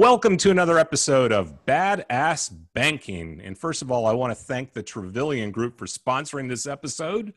Welcome 0.00 0.38
to 0.38 0.50
another 0.50 0.78
episode 0.78 1.30
of 1.30 1.66
Badass 1.66 2.56
Banking. 2.72 3.38
And 3.44 3.56
first 3.56 3.82
of 3.82 3.92
all, 3.92 4.06
I 4.06 4.14
want 4.14 4.30
to 4.30 4.34
thank 4.34 4.72
the 4.72 4.82
Travillian 4.82 5.52
Group 5.52 5.76
for 5.76 5.84
sponsoring 5.84 6.48
this 6.48 6.66
episode. 6.66 7.34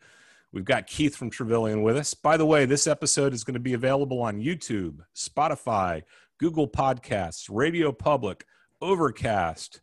We've 0.53 0.63
got 0.63 0.87
Keith 0.87 1.13
from 1.13 1.29
Travillian 1.29 1.83
with 1.83 1.97
us. 1.97 2.13
By 2.13 2.37
the 2.37 2.45
way, 2.45 2.63
this 2.63 2.87
episode 2.87 3.33
is 3.33 3.43
going 3.43 3.55
to 3.55 3.59
be 3.59 3.73
available 3.73 4.21
on 4.21 4.39
YouTube, 4.39 4.99
Spotify, 5.13 6.03
Google 6.39 6.65
Podcasts, 6.65 7.49
Radio 7.51 7.91
Public, 7.91 8.45
Overcast, 8.81 9.81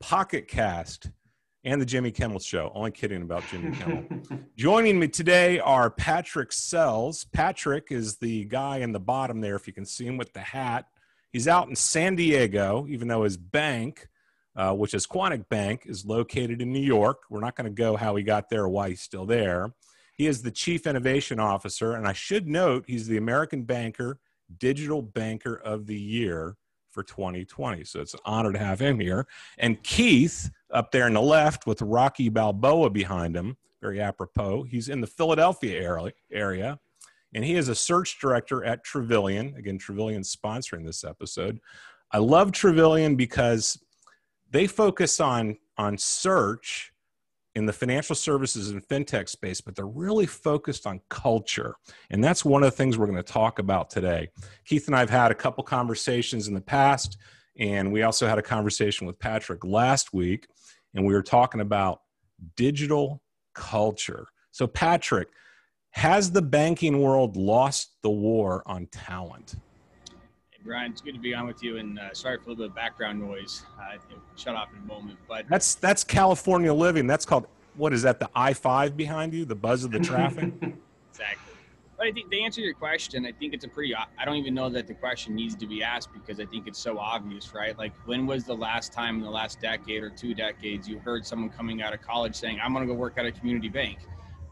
Pocket 0.00 0.48
Cast, 0.48 1.12
and 1.62 1.80
the 1.80 1.86
Jimmy 1.86 2.10
Kimmel 2.10 2.40
Show. 2.40 2.72
Only 2.74 2.90
kidding 2.90 3.22
about 3.22 3.44
Jimmy 3.48 3.76
Kimmel. 3.76 4.04
Joining 4.56 4.98
me 4.98 5.06
today 5.06 5.60
are 5.60 5.88
Patrick 5.88 6.50
Sells. 6.50 7.26
Patrick 7.26 7.92
is 7.92 8.16
the 8.16 8.44
guy 8.46 8.78
in 8.78 8.90
the 8.90 8.98
bottom 8.98 9.40
there, 9.40 9.54
if 9.54 9.68
you 9.68 9.72
can 9.72 9.86
see 9.86 10.04
him 10.04 10.16
with 10.16 10.32
the 10.32 10.40
hat. 10.40 10.86
He's 11.32 11.48
out 11.48 11.68
in 11.68 11.76
San 11.76 12.16
Diego, 12.16 12.86
even 12.88 13.08
though 13.08 13.24
his 13.24 13.36
bank, 13.36 14.08
uh, 14.56 14.72
which 14.72 14.94
is 14.94 15.06
Quontic 15.06 15.48
Bank, 15.48 15.82
is 15.84 16.04
located 16.04 16.62
in 16.62 16.72
New 16.72 16.80
York. 16.80 17.22
We're 17.28 17.40
not 17.40 17.56
going 17.56 17.66
to 17.66 17.70
go 17.70 17.96
how 17.96 18.16
he 18.16 18.22
got 18.22 18.48
there 18.48 18.64
or 18.64 18.68
why 18.68 18.90
he's 18.90 19.02
still 19.02 19.26
there. 19.26 19.72
He 20.14 20.26
is 20.26 20.42
the 20.42 20.50
Chief 20.50 20.86
Innovation 20.86 21.38
Officer, 21.38 21.94
and 21.94 22.06
I 22.06 22.12
should 22.12 22.48
note 22.48 22.84
he's 22.86 23.06
the 23.06 23.18
American 23.18 23.62
Banker 23.62 24.18
Digital 24.58 25.02
Banker 25.02 25.54
of 25.54 25.86
the 25.86 25.98
Year 25.98 26.56
for 26.90 27.02
2020. 27.02 27.84
So 27.84 28.00
it's 28.00 28.14
an 28.14 28.20
honor 28.24 28.52
to 28.52 28.58
have 28.58 28.80
him 28.80 28.98
here. 28.98 29.26
And 29.58 29.82
Keith, 29.82 30.50
up 30.72 30.90
there 30.90 31.06
in 31.06 31.14
the 31.14 31.22
left 31.22 31.66
with 31.66 31.82
Rocky 31.82 32.28
Balboa 32.28 32.90
behind 32.90 33.36
him, 33.36 33.56
very 33.80 34.00
apropos, 34.00 34.64
he's 34.64 34.88
in 34.88 35.00
the 35.00 35.06
Philadelphia 35.06 36.02
area 36.32 36.78
and 37.34 37.44
he 37.44 37.54
is 37.54 37.68
a 37.68 37.74
search 37.74 38.18
director 38.20 38.64
at 38.64 38.84
Travillian. 38.84 39.56
Again, 39.56 39.78
Travillian 39.78 40.20
sponsoring 40.20 40.84
this 40.84 41.04
episode. 41.04 41.60
I 42.12 42.18
love 42.18 42.52
Travillian 42.52 43.16
because 43.16 43.78
they 44.50 44.66
focus 44.66 45.20
on 45.20 45.58
on 45.76 45.96
search 45.96 46.92
in 47.54 47.66
the 47.66 47.72
financial 47.72 48.14
services 48.14 48.70
and 48.70 48.86
fintech 48.86 49.28
space, 49.28 49.60
but 49.60 49.74
they're 49.74 49.86
really 49.86 50.26
focused 50.26 50.86
on 50.86 51.00
culture. 51.08 51.74
And 52.10 52.22
that's 52.22 52.44
one 52.44 52.62
of 52.62 52.70
the 52.70 52.76
things 52.76 52.96
we're 52.96 53.06
going 53.06 53.16
to 53.16 53.22
talk 53.22 53.58
about 53.58 53.90
today. 53.90 54.28
Keith 54.64 54.86
and 54.86 54.94
I 54.94 55.00
have 55.00 55.10
had 55.10 55.30
a 55.30 55.34
couple 55.34 55.64
conversations 55.64 56.46
in 56.46 56.54
the 56.54 56.60
past, 56.60 57.18
and 57.58 57.92
we 57.92 58.02
also 58.02 58.26
had 58.26 58.38
a 58.38 58.42
conversation 58.42 59.06
with 59.06 59.18
Patrick 59.18 59.64
last 59.64 60.12
week, 60.12 60.46
and 60.94 61.04
we 61.04 61.12
were 61.12 61.22
talking 61.22 61.60
about 61.60 62.02
digital 62.56 63.22
culture. 63.54 64.28
So, 64.52 64.66
Patrick, 64.66 65.28
has 65.90 66.30
the 66.30 66.42
banking 66.42 67.00
world 67.00 67.36
lost 67.36 67.90
the 68.02 68.10
war 68.10 68.62
on 68.66 68.86
talent? 68.86 69.56
Hey, 70.50 70.58
Brian, 70.64 70.92
it's 70.92 71.00
good 71.00 71.14
to 71.14 71.20
be 71.20 71.34
on 71.34 71.46
with 71.46 71.62
you. 71.62 71.78
And 71.78 71.98
uh, 71.98 72.12
sorry 72.12 72.38
for 72.38 72.44
a 72.44 72.48
little 72.48 72.64
bit 72.64 72.70
of 72.70 72.74
background 72.74 73.20
noise. 73.20 73.64
Uh, 73.80 73.96
shut 74.36 74.54
off 74.54 74.68
in 74.72 74.78
a 74.78 74.86
moment, 74.86 75.18
but 75.28 75.48
that's 75.48 75.74
that's 75.74 76.04
California 76.04 76.72
living. 76.72 77.06
That's 77.06 77.24
called 77.24 77.46
what 77.76 77.92
is 77.92 78.02
that? 78.02 78.20
The 78.20 78.28
I 78.34 78.52
five 78.52 78.96
behind 78.96 79.32
you, 79.32 79.44
the 79.44 79.54
buzz 79.54 79.84
of 79.84 79.90
the 79.90 80.00
traffic. 80.00 80.52
exactly. 81.10 81.48
But 81.96 82.06
I 82.06 82.12
think 82.12 82.30
to 82.30 82.40
answer 82.40 82.60
your 82.60 82.74
question, 82.74 83.26
I 83.26 83.32
think 83.32 83.54
it's 83.54 83.64
a 83.64 83.68
pretty. 83.68 83.94
I 83.94 84.24
don't 84.24 84.36
even 84.36 84.54
know 84.54 84.68
that 84.68 84.86
the 84.86 84.94
question 84.94 85.34
needs 85.34 85.56
to 85.56 85.66
be 85.66 85.82
asked 85.82 86.10
because 86.12 86.38
I 86.38 86.44
think 86.46 86.68
it's 86.68 86.78
so 86.78 86.98
obvious, 86.98 87.52
right? 87.54 87.76
Like, 87.76 87.92
when 88.06 88.24
was 88.24 88.44
the 88.44 88.54
last 88.54 88.92
time 88.92 89.16
in 89.16 89.22
the 89.22 89.30
last 89.30 89.60
decade 89.60 90.04
or 90.04 90.10
two 90.10 90.32
decades 90.32 90.88
you 90.88 91.00
heard 91.00 91.26
someone 91.26 91.50
coming 91.50 91.82
out 91.82 91.92
of 91.92 92.00
college 92.00 92.36
saying, 92.36 92.60
"I'm 92.62 92.72
going 92.72 92.86
to 92.86 92.92
go 92.92 92.96
work 92.96 93.14
at 93.16 93.26
a 93.26 93.32
community 93.32 93.68
bank"? 93.68 93.98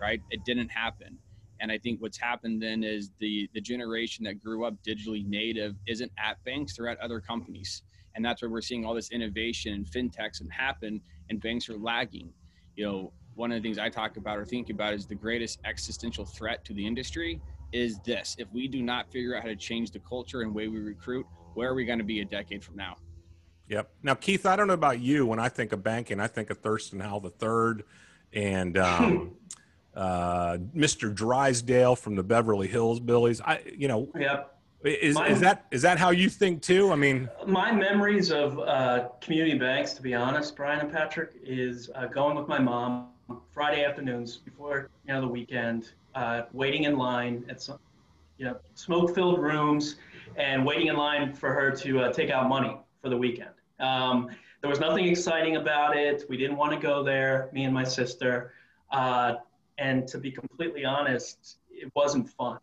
Right? 0.01 0.21
It 0.31 0.45
didn't 0.45 0.71
happen. 0.71 1.19
And 1.61 1.71
I 1.73 1.79
think 1.79 2.01
what's 2.01 2.19
happened 2.19 2.63
then 2.63 2.85
is 2.85 3.11
the 3.19 3.49
the 3.55 3.61
generation 3.61 4.25
that 4.25 4.43
grew 4.43 4.65
up 4.65 4.75
digitally 4.87 5.27
native 5.27 5.77
isn't 5.87 6.13
at 6.19 6.43
banks; 6.45 6.77
they're 6.77 6.89
at 6.89 6.99
other 7.01 7.21
companies, 7.21 7.83
and 8.15 8.25
that's 8.25 8.43
where 8.43 8.51
we're 8.51 8.61
seeing 8.61 8.85
all 8.85 8.95
this 8.95 9.11
innovation 9.11 9.73
and 9.75 9.87
fintechs 9.87 10.41
and 10.41 10.53
happen, 10.53 11.01
and 11.31 11.41
banks 11.41 11.69
are 11.69 11.79
lagging. 11.79 12.33
You 12.77 12.85
know, 12.85 13.13
one 13.35 13.53
of 13.53 13.63
the 13.63 13.67
things 13.67 13.79
I 13.79 13.89
talk 13.89 14.17
about 14.17 14.39
or 14.39 14.45
think 14.45 14.71
about 14.71 14.95
is 14.95 15.07
the 15.07 15.15
greatest 15.15 15.61
existential 15.65 16.25
threat 16.25 16.65
to 16.67 16.75
the 16.75 16.87
industry 16.87 17.41
is 17.73 17.99
this: 18.01 18.37
if 18.39 18.49
we 18.53 18.69
do 18.69 18.83
not 18.83 19.11
figure 19.11 19.37
out 19.37 19.43
how 19.43 19.49
to 19.49 19.57
change 19.57 19.91
the 19.91 20.01
culture 20.01 20.43
and 20.43 20.55
way 20.55 20.69
we 20.69 20.79
recruit, 20.79 21.27
where 21.55 21.71
are 21.71 21.75
we 21.75 21.85
going 21.85 21.99
to 21.99 22.05
be 22.05 22.21
a 22.21 22.25
decade 22.25 22.63
from 22.63 22.77
now? 22.77 22.97
Yep. 23.69 23.91
Now, 24.03 24.15
Keith, 24.15 24.47
I 24.47 24.57
don't 24.57 24.69
know 24.69 24.75
about 24.75 25.01
you. 25.01 25.27
When 25.27 25.41
I 25.41 25.49
think 25.49 25.73
of 25.73 25.83
banking, 25.83 26.21
I 26.21 26.29
think 26.29 26.51
of 26.51 26.59
Thurston 26.59 27.01
Howell 27.01 27.21
the 27.21 27.31
third, 27.31 27.83
and 28.33 28.79
um, 28.79 29.37
uh, 29.97 30.59
Mr. 30.77 31.13
Drysdale 31.13 31.97
from 31.97 32.15
the 32.15 32.23
Beverly 32.23 32.69
Hills 32.69 33.01
Billies. 33.01 33.41
I, 33.41 33.61
you 33.77 33.89
know. 33.89 34.09
Is, 34.85 35.17
my, 35.17 35.29
is 35.29 35.41
that 35.41 35.67
is 35.73 35.83
that 35.83 35.99
how 35.99 36.11
you 36.11 36.29
think 36.29 36.63
too? 36.63 36.93
I 36.93 36.97
mean, 36.97 37.29
my 37.45 37.73
memories 37.73 38.31
of 38.31 38.59
uh, 38.61 39.09
community 39.21 39.59
banks, 39.59 39.95
to 39.95 40.03
be 40.03 40.15
honest, 40.15 40.55
Brian 40.55 40.79
and 40.79 40.93
Patrick, 40.93 41.33
is 41.43 41.91
uh, 41.97 42.07
going 42.07 42.37
with 42.37 42.47
my 42.47 42.61
mom 42.61 43.09
Friday 43.51 43.85
afternoons 43.85 44.37
before 44.37 44.91
you 45.09 45.15
know 45.15 45.21
the 45.21 45.27
weekend, 45.27 45.93
uh, 46.15 46.43
waiting 46.53 46.85
in 46.85 46.97
line 46.97 47.45
at 47.49 47.61
some, 47.61 47.81
you 48.39 48.45
know, 48.45 48.57
smoke-filled 48.75 49.41
rooms, 49.41 49.97
and 50.37 50.65
waiting 50.65 50.87
in 50.87 50.97
line 50.97 51.35
for 51.35 51.53
her 51.53 51.73
to 51.73 52.01
uh, 52.01 52.13
take 52.13 52.31
out 52.31 52.49
money 52.49 52.77
for 53.03 53.09
the 53.09 53.17
weekend. 53.17 53.51
Um, 53.81 54.29
there 54.61 54.71
was 54.71 54.79
nothing 54.79 55.07
exciting 55.07 55.57
about 55.57 55.97
it. 55.97 56.25
We 56.29 56.37
didn't 56.37 56.59
want 56.59 56.73
to 56.73 56.79
go 56.79 57.03
there. 57.03 57.49
Me 57.53 57.65
and 57.65 57.75
my 57.75 57.85
sister. 57.85 58.53
Uh, 58.93 59.37
and 59.79 60.07
to 60.09 60.19
be 60.19 60.31
completely 60.31 60.85
honest, 60.85 61.59
it 61.71 61.91
wasn't 61.95 62.29
fun. 62.29 62.59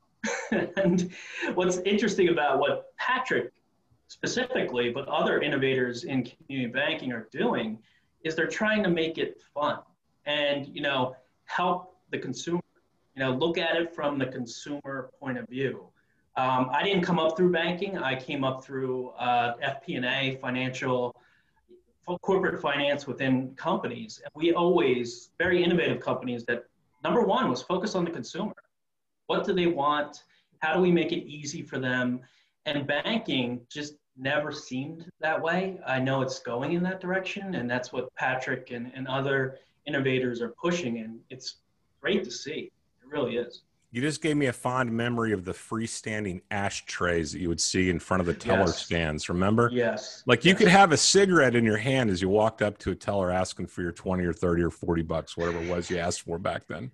and 0.51 1.11
what's 1.53 1.77
interesting 1.79 2.29
about 2.29 2.59
what 2.59 2.95
Patrick 2.97 3.51
specifically, 4.07 4.89
but 4.89 5.07
other 5.07 5.41
innovators 5.41 6.03
in 6.03 6.23
community 6.23 6.71
banking 6.71 7.11
are 7.11 7.27
doing 7.31 7.79
is 8.23 8.35
they're 8.35 8.47
trying 8.47 8.83
to 8.83 8.89
make 8.89 9.17
it 9.17 9.41
fun 9.53 9.79
and, 10.25 10.67
you 10.67 10.81
know, 10.81 11.15
help 11.45 11.97
the 12.11 12.17
consumer, 12.17 12.61
you 13.15 13.23
know, 13.23 13.31
look 13.31 13.57
at 13.57 13.75
it 13.75 13.93
from 13.93 14.17
the 14.17 14.25
consumer 14.25 15.09
point 15.19 15.37
of 15.37 15.47
view. 15.49 15.87
Um, 16.35 16.69
I 16.71 16.83
didn't 16.83 17.03
come 17.03 17.19
up 17.19 17.37
through 17.37 17.51
banking. 17.51 17.97
I 17.97 18.15
came 18.15 18.43
up 18.43 18.63
through 18.63 19.09
uh, 19.11 19.55
FP&A, 19.57 20.37
financial, 20.37 21.15
corporate 22.21 22.61
finance 22.61 23.07
within 23.07 23.53
companies. 23.55 24.21
And 24.23 24.31
we 24.35 24.53
always, 24.53 25.29
very 25.37 25.63
innovative 25.63 25.99
companies 25.99 26.43
that 26.45 26.65
number 27.03 27.21
one 27.21 27.49
was 27.49 27.61
focus 27.61 27.95
on 27.95 28.05
the 28.05 28.11
consumer. 28.11 28.55
What 29.27 29.45
do 29.45 29.53
they 29.53 29.67
want? 29.67 30.23
How 30.59 30.73
do 30.73 30.79
we 30.79 30.91
make 30.91 31.11
it 31.11 31.25
easy 31.25 31.61
for 31.61 31.79
them? 31.79 32.21
And 32.65 32.87
banking 32.87 33.61
just 33.69 33.95
never 34.17 34.51
seemed 34.51 35.09
that 35.19 35.41
way. 35.41 35.79
I 35.85 35.99
know 35.99 36.21
it's 36.21 36.39
going 36.39 36.73
in 36.73 36.83
that 36.83 37.01
direction, 37.01 37.55
and 37.55 37.69
that's 37.69 37.91
what 37.91 38.13
Patrick 38.15 38.71
and, 38.71 38.91
and 38.95 39.07
other 39.07 39.59
innovators 39.85 40.41
are 40.41 40.49
pushing, 40.49 40.99
and 40.99 41.19
it's 41.29 41.57
great 42.01 42.23
to 42.23 42.31
see. 42.31 42.71
It 43.01 43.07
really 43.07 43.37
is. 43.37 43.63
You 43.93 44.01
just 44.01 44.23
gave 44.23 44.35
me 44.35 44.47
a 44.47 44.53
fond 44.53 44.91
memory 44.91 45.33
of 45.33 45.45
the 45.45 45.51
freestanding 45.51 46.41
ashtrays 46.49 47.31
that 47.31 47.39
you 47.39 47.47
would 47.47 47.61
see 47.61 47.91
in 47.91 47.99
front 47.99 48.21
of 48.21 48.25
the 48.25 48.33
teller 48.33 48.61
yes. 48.61 48.83
stands. 48.83 49.29
Remember? 49.29 49.69
Yes. 49.71 50.23
Like 50.25 50.43
you 50.43 50.53
yes. 50.53 50.57
could 50.57 50.67
have 50.67 50.91
a 50.91 50.97
cigarette 50.97 51.55
in 51.55 51.63
your 51.63 51.77
hand 51.77 52.09
as 52.09 52.19
you 52.19 52.27
walked 52.27 52.63
up 52.63 52.79
to 52.79 52.89
a 52.89 52.95
teller 52.95 53.29
asking 53.29 53.67
for 53.67 53.83
your 53.83 53.91
20 53.91 54.23
or 54.23 54.33
30 54.33 54.63
or 54.63 54.71
40 54.71 55.03
bucks, 55.03 55.37
whatever 55.37 55.61
it 55.61 55.69
was 55.69 55.91
you 55.91 55.99
asked 55.99 56.23
for 56.23 56.39
back 56.39 56.65
then. 56.65 56.89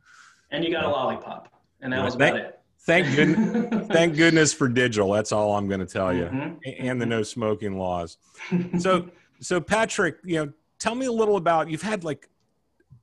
And 0.52 0.66
you 0.66 0.72
got 0.72 0.84
a 0.84 0.90
lollipop. 0.90 1.48
And 1.80 1.94
that 1.94 2.00
yeah. 2.00 2.04
was 2.04 2.16
about 2.16 2.36
it. 2.36 2.60
Thank 2.82 3.16
goodness, 3.16 3.88
thank 3.92 4.18
goodness 4.18 4.54
for 4.54 4.68
digital. 4.68 5.10
That's 5.14 5.32
all 5.32 5.56
I'm 5.56 5.70
going 5.70 5.80
to 5.80 5.86
tell 5.86 6.14
you. 6.14 6.26
Mm-hmm. 6.26 6.86
And 6.86 7.02
the 7.02 7.06
no 7.06 7.24
smoking 7.24 7.80
laws. 7.80 8.18
So, 8.80 9.10
so 9.40 9.62
Patrick, 9.62 10.18
you 10.26 10.36
know, 10.36 10.52
tell 10.80 10.96
me 10.96 11.06
a 11.06 11.12
little 11.14 11.38
about, 11.38 11.70
you've 11.70 11.82
had 11.82 12.04
like 12.04 12.28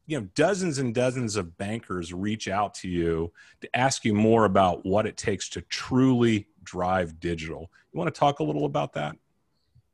you 0.07 0.19
know 0.19 0.29
dozens 0.35 0.79
and 0.79 0.95
dozens 0.95 1.37
of 1.37 1.57
bankers 1.59 2.13
reach 2.13 2.49
out 2.49 2.75
to 2.75 2.89
you 2.89 3.33
to 3.61 3.77
ask 3.77 4.05
you 4.05 4.15
more 4.15 4.45
about 4.45 4.87
what 4.87 5.07
it 5.07 5.17
takes 5.17 5.49
to 5.51 5.61
truly 5.63 6.47
drive 6.63 7.19
digital. 7.21 7.71
You 7.93 7.99
want 7.99 8.13
to 8.13 8.19
talk 8.19 8.39
a 8.41 8.45
little 8.45 8.65
about 8.65 8.93
that? 8.95 9.17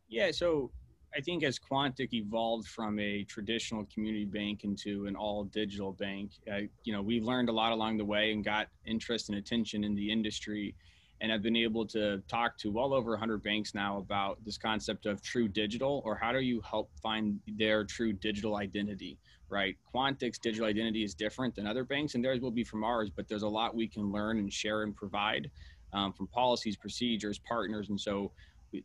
Yeah 0.09 0.31
so 0.31 0.71
i 1.17 1.21
think 1.21 1.43
as 1.43 1.59
Quontic 1.59 2.13
evolved 2.13 2.69
from 2.69 2.99
a 2.99 3.25
traditional 3.25 3.87
community 3.93 4.25
bank 4.25 4.65
into 4.65 5.07
an 5.07 5.17
all 5.17 5.45
digital 5.45 5.93
bank 5.93 6.33
uh, 6.53 6.61
you 6.85 6.93
know 6.93 7.03
we've 7.03 7.25
learned 7.25 7.49
a 7.49 7.53
lot 7.53 7.73
along 7.73 7.97
the 7.97 8.05
way 8.05 8.33
and 8.33 8.45
got 8.45 8.69
interest 8.85 9.31
and 9.31 9.39
attention 9.39 9.85
in 9.85 9.95
the 9.95 10.11
industry 10.11 10.75
and 11.23 11.33
I've 11.33 11.43
been 11.43 11.57
able 11.57 11.87
to 11.87 12.21
talk 12.29 12.59
to 12.59 12.71
well 12.71 12.93
over 12.93 13.13
100 13.13 13.43
banks 13.43 13.75
now 13.75 13.97
about 13.99 14.45
this 14.45 14.59
concept 14.59 15.07
of 15.07 15.23
true 15.23 15.49
digital 15.49 16.03
or 16.05 16.17
how 16.17 16.33
do 16.33 16.41
you 16.41 16.61
help 16.69 16.91
find 17.01 17.39
their 17.57 17.85
true 17.85 18.13
digital 18.13 18.57
identity 18.57 19.19
right? 19.53 19.77
Quontic's 19.95 20.39
digital 20.39 20.67
identity 20.67 21.05
is 21.05 21.15
different 21.15 21.55
than 21.55 21.67
other 21.67 21.85
banks, 21.85 22.15
and 22.15 22.25
theirs 22.25 22.41
will 22.41 22.51
be 22.51 22.65
from 22.65 22.83
ours, 22.83 23.11
but 23.15 23.29
there's 23.29 23.43
a 23.43 23.49
lot 23.49 23.75
we 23.75 23.87
can 23.87 24.11
learn 24.11 24.39
and 24.39 24.51
share 24.51 24.83
and 24.83 24.97
provide 24.97 25.51
um, 25.93 26.13
from 26.13 26.27
policies, 26.29 26.75
procedures, 26.75 27.39
partners. 27.39 27.91
And 27.91 28.01
so 28.01 28.33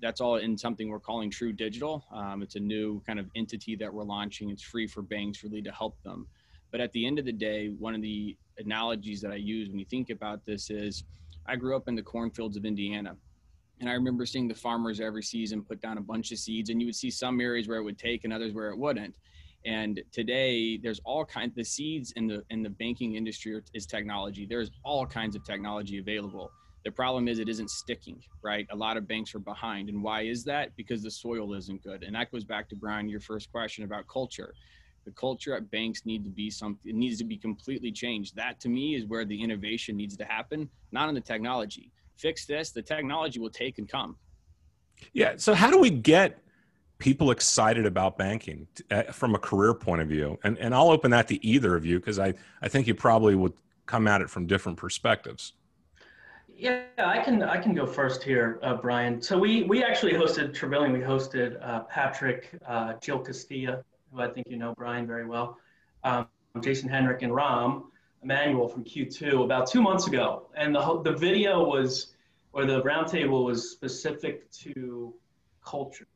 that's 0.02 0.20
all 0.20 0.36
in 0.36 0.58
something 0.58 0.90
we're 0.90 1.00
calling 1.00 1.32
True 1.32 1.54
Digital. 1.54 2.06
Um, 2.14 2.44
it's 2.44 2.56
a 2.56 2.60
new 2.60 3.02
kind 3.08 3.18
of 3.18 3.28
entity 3.36 3.78
that 3.78 3.92
we're 3.92 4.04
launching. 4.04 4.50
It's 4.50 4.62
free 4.62 4.88
for 4.88 5.02
banks 5.02 5.42
really 5.42 5.62
to 5.62 5.72
help 5.72 5.98
them. 6.04 6.28
But 6.70 6.82
at 6.82 6.92
the 6.92 7.08
end 7.08 7.18
of 7.18 7.24
the 7.24 7.32
day, 7.32 7.70
one 7.80 7.96
of 7.96 8.02
the 8.02 8.36
analogies 8.58 9.22
that 9.22 9.32
I 9.32 9.36
use 9.36 9.70
when 9.70 9.80
you 9.80 9.86
think 9.86 10.10
about 10.10 10.46
this 10.46 10.70
is 10.70 11.06
I 11.48 11.56
grew 11.56 11.76
up 11.76 11.88
in 11.88 11.96
the 11.96 12.04
cornfields 12.04 12.58
of 12.58 12.66
Indiana. 12.66 13.16
And 13.80 13.90
I 13.90 13.94
remember 13.94 14.26
seeing 14.26 14.48
the 14.48 14.56
farmers 14.56 15.00
every 15.00 15.24
season 15.24 15.62
put 15.62 15.82
down 15.82 15.98
a 15.98 16.02
bunch 16.02 16.32
of 16.32 16.40
seeds, 16.40 16.70
and 16.70 16.82
you 16.82 16.88
would 16.88 16.96
see 16.96 17.12
some 17.12 17.40
areas 17.40 17.68
where 17.68 17.78
it 17.78 17.84
would 17.84 18.00
take 18.00 18.24
and 18.24 18.34
others 18.34 18.54
where 18.54 18.70
it 18.70 18.78
wouldn't. 18.78 19.16
And 19.66 20.02
today, 20.12 20.78
there's 20.78 21.00
all 21.04 21.26
kinds. 21.26 21.54
The 21.56 21.64
seeds 21.64 22.12
in 22.16 22.28
the 22.28 22.44
in 22.50 22.64
the 22.64 22.70
banking 22.70 23.16
industry 23.16 23.62
is 23.74 23.86
technology. 23.86 24.46
There's 24.46 24.72
all 24.84 25.06
kinds 25.06 25.36
of 25.36 25.44
technology 25.44 26.00
available. 26.00 26.52
The 26.86 26.92
problem 26.92 27.28
is 27.28 27.38
it 27.40 27.50
isn't 27.50 27.70
sticking, 27.70 28.24
right? 28.42 28.66
A 28.72 28.76
lot 28.76 28.98
of 28.98 29.08
banks 29.08 29.36
are 29.36 29.40
behind, 29.40 29.90
and 29.90 30.02
why 30.02 30.22
is 30.22 30.44
that? 30.46 30.76
Because 30.78 31.04
the 31.04 31.12
soil 31.12 31.54
isn't 31.54 31.84
good. 31.84 32.04
And 32.04 32.16
that 32.16 32.32
goes 32.32 32.46
back 32.46 32.70
to 32.70 32.76
Brian, 32.76 33.10
your 33.10 33.20
first 33.20 33.52
question 33.52 33.84
about 33.84 34.08
culture. 34.08 34.54
The 35.08 35.14
culture 35.14 35.56
at 35.56 35.72
banks 35.72 36.06
need 36.06 36.24
to 36.26 36.30
be 36.30 36.52
something. 36.52 36.92
It 36.92 36.96
needs 36.96 37.18
to 37.18 37.24
be 37.24 37.38
completely 37.38 37.92
changed. 37.92 38.36
That 38.36 38.60
to 38.60 38.70
me 38.70 38.94
is 38.94 39.06
where 39.06 39.26
the 39.26 39.42
innovation 39.42 39.98
needs 39.98 40.16
to 40.18 40.26
happen, 40.26 40.70
not 40.92 41.10
in 41.10 41.16
the 41.16 41.22
technology 41.22 41.92
fix 42.18 42.46
this, 42.46 42.72
the 42.72 42.82
technology 42.82 43.40
will 43.40 43.50
take 43.50 43.78
and 43.78 43.88
come. 43.88 44.18
Yeah. 45.14 45.34
So, 45.38 45.54
how 45.54 45.70
do 45.70 45.80
we 45.80 45.90
get 45.90 46.40
people 46.98 47.32
excited 47.32 47.86
about 47.86 48.18
banking 48.18 48.68
uh, 48.90 49.04
from 49.04 49.36
a 49.36 49.40
career 49.40 49.74
point 49.74 50.02
of 50.02 50.08
view? 50.08 50.38
And, 50.44 50.58
and 50.58 50.74
I'll 50.74 50.90
open 50.90 51.12
that 51.12 51.28
to 51.30 51.46
either 51.46 51.76
of 51.76 51.86
you 51.86 52.00
because 52.00 52.20
I, 52.20 52.34
I 52.62 52.68
think 52.68 52.88
you 52.88 52.96
probably 52.96 53.36
would 53.36 53.54
come 53.86 54.08
at 54.08 54.22
it 54.22 54.30
from 54.30 54.48
different 54.48 54.78
perspectives. 54.78 55.54
Yeah, 56.50 56.86
I 56.98 57.20
can 57.20 57.44
I 57.44 57.58
can 57.58 57.76
go 57.76 57.86
first 57.86 58.24
here, 58.24 58.60
uh, 58.64 58.74
Brian. 58.74 59.22
So 59.22 59.38
we 59.38 59.62
we 59.64 59.84
actually 59.84 60.14
hosted 60.14 60.56
Travillian. 60.56 60.92
We 60.92 61.02
hosted 61.02 61.64
uh, 61.64 61.82
Patrick, 61.82 62.50
uh, 62.68 62.94
Jill 62.94 63.20
Castilla, 63.20 63.84
who 64.12 64.22
I 64.22 64.28
think 64.28 64.48
you 64.50 64.58
know 64.58 64.74
Brian 64.78 65.06
very 65.08 65.26
well, 65.26 65.58
um, 66.04 66.28
Jason 66.62 66.90
Henrichs, 66.90 67.24
and 67.24 67.34
Ram 67.34 67.92
Emanuel 68.24 68.68
from 68.68 68.84
Q2 68.84 69.44
about 69.44 69.68
two 69.68 69.82
months 69.82 70.08
ago, 70.08 70.48
and 70.56 70.74
the 70.74 71.02
the 71.04 71.14
video 71.14 71.64
was, 71.64 72.16
or 72.54 72.66
the 72.66 72.82
roundtable 72.84 73.46
was 73.46 73.72
specific 73.72 74.50
to 74.52 75.14
culture 75.64 76.08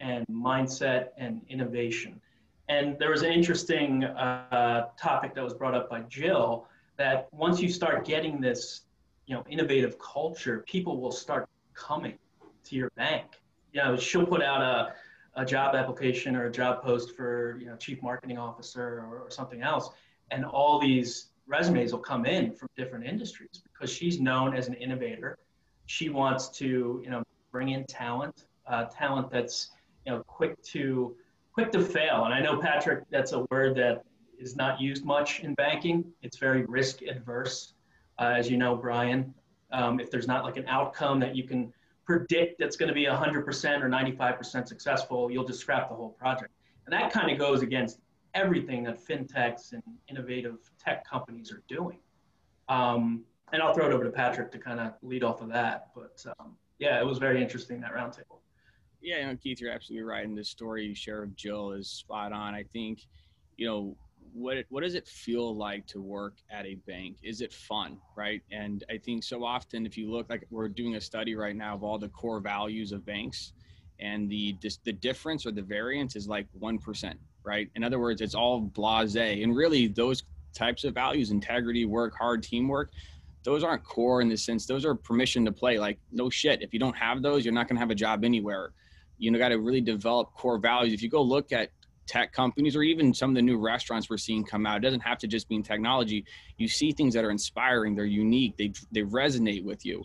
and 0.00 0.26
mindset 0.28 1.08
and 1.18 1.42
innovation. 1.48 2.20
And 2.68 2.98
there 2.98 3.10
was 3.10 3.22
an 3.22 3.32
interesting 3.32 4.04
uh, 4.04 4.86
topic 4.96 5.34
that 5.34 5.42
was 5.42 5.54
brought 5.54 5.74
up 5.74 5.90
by 5.90 6.02
Jill 6.02 6.66
that 6.96 7.28
once 7.32 7.60
you 7.60 7.68
start 7.68 8.04
getting 8.06 8.40
this, 8.40 8.82
you 9.26 9.34
know, 9.34 9.44
innovative 9.50 9.98
culture, 9.98 10.64
people 10.66 11.00
will 11.00 11.10
start 11.10 11.48
coming 11.74 12.16
to 12.64 12.76
your 12.76 12.90
bank. 12.90 13.40
You 13.72 13.82
know, 13.82 13.96
she'll 13.96 14.26
put 14.26 14.42
out 14.42 14.62
a, 14.62 14.94
a 15.34 15.44
job 15.44 15.74
application 15.74 16.34
or 16.36 16.46
a 16.46 16.50
job 16.50 16.82
post 16.82 17.16
for, 17.16 17.56
you 17.60 17.66
know, 17.66 17.76
chief 17.76 18.02
marketing 18.02 18.38
officer 18.38 19.04
or, 19.08 19.20
or 19.20 19.30
something 19.30 19.62
else, 19.62 19.90
and 20.30 20.44
all 20.44 20.80
these 20.80 21.30
resumes 21.46 21.92
will 21.92 22.00
come 22.00 22.26
in 22.26 22.52
from 22.52 22.68
different 22.76 23.04
industries 23.04 23.62
because 23.72 23.90
she's 23.90 24.20
known 24.20 24.54
as 24.54 24.68
an 24.68 24.74
innovator. 24.74 25.38
She 25.86 26.08
wants 26.08 26.48
to, 26.58 27.00
you 27.02 27.10
know, 27.10 27.22
bring 27.50 27.70
in 27.70 27.84
talent, 27.86 28.46
uh, 28.66 28.84
talent 28.84 29.30
that's, 29.30 29.70
you 30.06 30.12
know, 30.12 30.22
quick 30.26 30.60
to 30.64 31.16
quick 31.52 31.72
to 31.72 31.82
fail. 31.82 32.24
And 32.24 32.32
I 32.34 32.40
know 32.40 32.58
Patrick, 32.58 33.04
that's 33.10 33.32
a 33.32 33.44
word 33.50 33.76
that 33.76 34.04
is 34.38 34.56
not 34.56 34.80
used 34.80 35.04
much 35.04 35.40
in 35.40 35.54
banking. 35.54 36.04
It's 36.22 36.38
very 36.38 36.64
risk 36.64 37.02
adverse, 37.02 37.74
uh, 38.18 38.34
as 38.36 38.48
you 38.50 38.56
know, 38.56 38.76
Brian. 38.76 39.34
Um, 39.72 40.00
if 40.00 40.10
there's 40.10 40.26
not 40.26 40.44
like 40.44 40.56
an 40.56 40.66
outcome 40.66 41.20
that 41.20 41.36
you 41.36 41.44
can 41.44 41.72
predict 42.10 42.58
that's 42.58 42.74
going 42.74 42.88
to 42.88 42.94
be 42.94 43.04
100% 43.04 43.44
or 43.82 43.88
95% 43.88 44.66
successful, 44.66 45.30
you'll 45.30 45.44
just 45.44 45.60
scrap 45.60 45.88
the 45.88 45.94
whole 45.94 46.10
project. 46.10 46.50
And 46.84 46.92
that 46.92 47.12
kind 47.12 47.30
of 47.30 47.38
goes 47.38 47.62
against 47.62 48.00
everything 48.34 48.82
that 48.82 48.98
fintechs 48.98 49.72
and 49.74 49.82
innovative 50.08 50.58
tech 50.76 51.08
companies 51.08 51.52
are 51.52 51.62
doing. 51.68 51.98
Um, 52.68 53.22
and 53.52 53.62
I'll 53.62 53.72
throw 53.72 53.86
it 53.86 53.92
over 53.92 54.02
to 54.02 54.10
Patrick 54.10 54.50
to 54.50 54.58
kind 54.58 54.80
of 54.80 54.94
lead 55.02 55.22
off 55.22 55.40
of 55.40 55.50
that. 55.50 55.90
But 55.94 56.24
um, 56.40 56.56
yeah, 56.80 57.00
it 57.00 57.06
was 57.06 57.18
very 57.18 57.40
interesting 57.40 57.80
that 57.82 57.94
roundtable. 57.94 58.40
Yeah, 59.00 59.20
you 59.20 59.26
know, 59.26 59.36
Keith, 59.36 59.60
you're 59.60 59.70
absolutely 59.70 60.04
right. 60.04 60.26
And 60.26 60.36
the 60.36 60.42
story 60.44 60.86
you 60.86 60.94
share 60.96 61.22
of 61.22 61.36
Jill 61.36 61.72
is 61.72 61.88
spot 61.88 62.32
on. 62.32 62.54
I 62.54 62.64
think, 62.72 63.06
you 63.56 63.68
know, 63.68 63.96
what 64.34 64.64
what 64.68 64.82
does 64.82 64.94
it 64.94 65.06
feel 65.06 65.56
like 65.56 65.86
to 65.88 66.00
work 66.00 66.34
at 66.50 66.66
a 66.66 66.76
bank? 66.86 67.16
Is 67.22 67.40
it 67.40 67.52
fun, 67.52 67.98
right? 68.16 68.42
And 68.50 68.84
I 68.90 68.98
think 68.98 69.24
so 69.24 69.44
often, 69.44 69.86
if 69.86 69.96
you 69.96 70.10
look 70.10 70.28
like 70.30 70.46
we're 70.50 70.68
doing 70.68 70.96
a 70.96 71.00
study 71.00 71.34
right 71.34 71.56
now 71.56 71.74
of 71.74 71.82
all 71.82 71.98
the 71.98 72.08
core 72.08 72.40
values 72.40 72.92
of 72.92 73.04
banks, 73.04 73.52
and 73.98 74.28
the 74.28 74.56
the 74.84 74.92
difference 74.92 75.46
or 75.46 75.52
the 75.52 75.62
variance 75.62 76.16
is 76.16 76.28
like 76.28 76.46
one 76.52 76.78
percent, 76.78 77.18
right? 77.44 77.68
In 77.74 77.84
other 77.84 77.98
words, 77.98 78.20
it's 78.20 78.34
all 78.34 78.60
blase. 78.60 79.16
And 79.16 79.54
really, 79.54 79.88
those 79.88 80.22
types 80.54 80.84
of 80.84 80.94
values, 80.94 81.30
integrity, 81.30 81.84
work 81.84 82.14
hard, 82.16 82.42
teamwork, 82.42 82.90
those 83.44 83.62
aren't 83.64 83.84
core 83.84 84.20
in 84.20 84.28
the 84.28 84.36
sense, 84.36 84.66
those 84.66 84.84
are 84.84 84.94
permission 84.94 85.44
to 85.44 85.52
play. 85.52 85.78
Like, 85.78 85.98
no 86.12 86.28
shit. 86.28 86.62
If 86.62 86.72
you 86.72 86.80
don't 86.80 86.96
have 86.96 87.22
those, 87.22 87.44
you're 87.44 87.54
not 87.54 87.68
going 87.68 87.76
to 87.76 87.80
have 87.80 87.90
a 87.90 87.94
job 87.94 88.24
anywhere. 88.24 88.72
You 89.18 89.30
know, 89.30 89.38
got 89.38 89.50
to 89.50 89.58
really 89.58 89.80
develop 89.80 90.32
core 90.34 90.58
values. 90.58 90.92
If 90.92 91.02
you 91.02 91.10
go 91.10 91.22
look 91.22 91.52
at 91.52 91.70
tech 92.10 92.32
companies 92.32 92.74
or 92.74 92.82
even 92.82 93.14
some 93.14 93.30
of 93.30 93.36
the 93.36 93.42
new 93.42 93.56
restaurants 93.56 94.10
we're 94.10 94.18
seeing 94.18 94.44
come 94.44 94.66
out, 94.66 94.78
it 94.78 94.80
doesn't 94.80 95.00
have 95.00 95.18
to 95.18 95.28
just 95.28 95.48
be 95.48 95.54
in 95.54 95.62
technology. 95.62 96.24
You 96.58 96.66
see 96.66 96.90
things 96.90 97.14
that 97.14 97.24
are 97.24 97.30
inspiring, 97.30 97.94
they're 97.94 98.04
unique, 98.04 98.56
they, 98.56 98.72
they 98.90 99.02
resonate 99.02 99.64
with 99.64 99.86
you. 99.86 100.02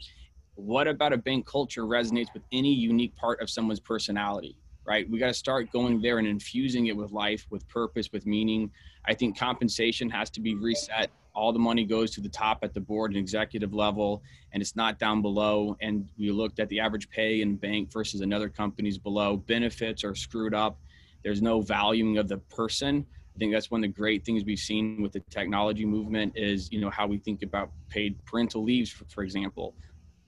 What 0.54 0.88
about 0.88 1.13
a 1.13 1.18
bank 1.18 1.48
culture 1.48 1.84
resonates 1.84 2.34
with 2.34 2.44
any 2.52 2.74
unique 2.74 3.16
part 3.16 3.42
of 3.42 3.50
someone's 3.50 3.80
personality? 3.80 4.56
right? 4.86 5.10
We 5.10 5.18
got 5.18 5.28
to 5.28 5.34
start 5.34 5.72
going 5.72 6.00
there 6.00 6.19
and 6.19 6.28
infusing 6.28 6.88
it 6.88 6.96
with 6.96 7.12
life, 7.12 7.46
with 7.50 7.68
purpose, 7.68 8.12
with 8.13 8.25
meaning. 8.25 8.72
I 9.06 9.13
think 9.13 9.38
compensation 9.38 10.10
has 10.12 10.30
to 10.31 10.40
be 10.40 10.56
reset. 10.56 11.10
All 11.34 11.52
the 11.52 11.60
money 11.60 11.84
goes 11.84 12.12
to 12.12 12.22
the 12.22 12.30
top 12.30 12.60
at 12.62 12.74
the 12.74 12.80
board 12.80 13.12
and 13.12 13.18
executive 13.18 13.74
level, 13.74 14.22
and 14.54 14.62
it's 14.62 14.75
not 14.75 15.00
down 15.00 15.22
below. 15.22 15.75
And 15.81 16.07
we 16.18 16.31
looked 16.31 16.60
at 16.60 16.69
the 16.69 16.80
average 16.80 17.10
pay 17.10 17.42
in 17.42 17.56
bank 17.56 17.92
versus 17.92 18.22
another 18.22 18.48
companies 18.48 18.98
below. 18.98 19.38
Benefits 19.38 20.04
are 20.04 20.16
screwed 20.16 20.54
up. 20.54 20.78
There's 21.25 21.42
no 21.42 21.60
valuing 21.60 22.19
of 22.19 22.27
the 22.27 22.38
person. 22.38 23.04
I 23.36 23.39
think 23.39 23.51
that's 23.51 23.72
one 23.72 23.83
of 23.83 23.89
the 23.89 24.00
great 24.00 24.24
things 24.24 24.45
we've 24.45 24.60
seen 24.60 25.01
with 25.01 25.12
the 25.12 25.22
technology 25.31 25.83
movement 25.83 26.33
is, 26.36 26.72
you 26.72 26.80
know, 26.80 26.92
how 26.92 27.07
we 27.07 27.18
think 27.18 27.42
about 27.42 27.72
paid 27.89 28.24
parental 28.25 28.63
leaves, 28.63 28.92
for, 28.92 29.06
for 29.06 29.24
example. 29.24 29.74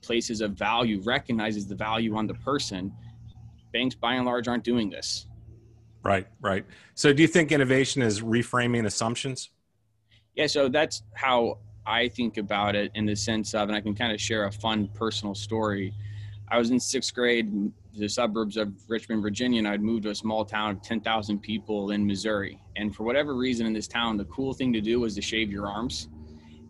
Places 0.02 0.42
of 0.42 0.54
value 0.54 1.00
recognizes 1.02 1.68
the 1.68 1.76
value 1.76 2.16
on 2.16 2.26
the 2.26 2.34
person 2.34 2.92
banks 3.72 3.94
by 3.94 4.16
and 4.16 4.26
large 4.26 4.48
aren't 4.48 4.64
doing 4.64 4.90
this. 4.90 5.28
Right, 6.04 6.26
right. 6.42 6.66
So 6.96 7.14
do 7.14 7.22
you 7.22 7.28
think 7.28 7.52
innovation 7.52 8.02
is 8.02 8.22
reframing 8.22 8.88
assumptions? 8.88 9.52
Yeah, 10.34 10.48
so 10.48 10.68
that's 10.68 11.04
how 11.14 11.60
I 11.86 12.08
think 12.08 12.38
about 12.38 12.76
it 12.76 12.92
in 12.96 13.06
the 13.06 13.16
sense 13.16 13.54
of, 13.54 13.70
and 13.70 13.78
I 13.78 13.82
can 13.82 13.94
kind 13.94 14.12
of 14.12 14.20
share 14.20 14.46
a 14.46 14.52
fun 14.52 14.90
personal 14.96 15.36
story. 15.36 15.94
I 16.48 16.58
was 16.58 16.72
in 16.72 16.80
sixth 16.80 17.14
grade, 17.14 17.72
the 17.98 18.10
suburbs 18.10 18.58
of 18.58 18.74
Richmond, 18.88 19.22
Virginia, 19.22 19.60
and 19.60 19.68
I'd 19.68 19.82
moved 19.82 20.04
to 20.04 20.10
a 20.10 20.16
small 20.16 20.46
town 20.46 20.72
of 20.72 20.82
10,000 20.82 21.40
people 21.40 21.92
in 21.92 22.06
Missouri. 22.06 22.62
And 22.76 22.96
for 22.96 23.04
whatever 23.04 23.36
reason 23.36 23.66
in 23.66 23.74
this 23.74 23.88
town, 23.88 24.18
the 24.18 24.26
cool 24.26 24.54
thing 24.54 24.72
to 24.74 24.82
do 24.82 25.00
was 25.00 25.16
to 25.16 25.22
shave 25.22 25.52
your 25.52 25.68
arms. 25.68 26.10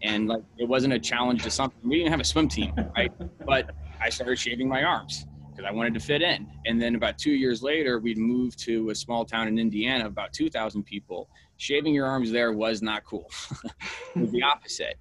And 0.04 0.28
like, 0.28 0.44
it 0.58 0.68
wasn't 0.68 0.94
a 0.94 1.00
challenge 1.00 1.44
to 1.44 1.52
something. 1.52 1.80
We 1.84 1.98
didn't 1.98 2.12
have 2.12 2.20
a 2.20 2.26
swim 2.26 2.48
team, 2.48 2.74
right? 2.96 3.12
but 3.46 3.76
I 4.00 4.10
started 4.10 4.38
shaving 4.38 4.68
my 4.68 4.84
arms 4.84 5.26
because 5.50 5.68
I 5.68 5.74
wanted 5.74 5.94
to 5.96 6.00
fit 6.00 6.22
in. 6.22 6.48
And 6.66 6.80
then 6.80 6.96
about 6.96 7.18
two 7.18 7.32
years 7.32 7.64
later, 7.64 8.00
we'd 8.00 8.18
moved 8.18 8.60
to 8.60 8.92
a 8.92 8.96
small 8.96 9.26
town 9.26 9.48
in 9.48 9.58
Indiana, 9.58 10.06
about 10.06 10.32
2,000 10.34 10.84
people. 10.84 11.30
Shaving 11.58 11.94
your 11.96 12.06
arms 12.06 12.32
there 12.32 12.54
was 12.54 12.84
not 12.84 13.04
cool. 13.06 13.32
it 14.16 14.22
was 14.22 14.32
the 14.32 14.44
opposite. 14.44 15.00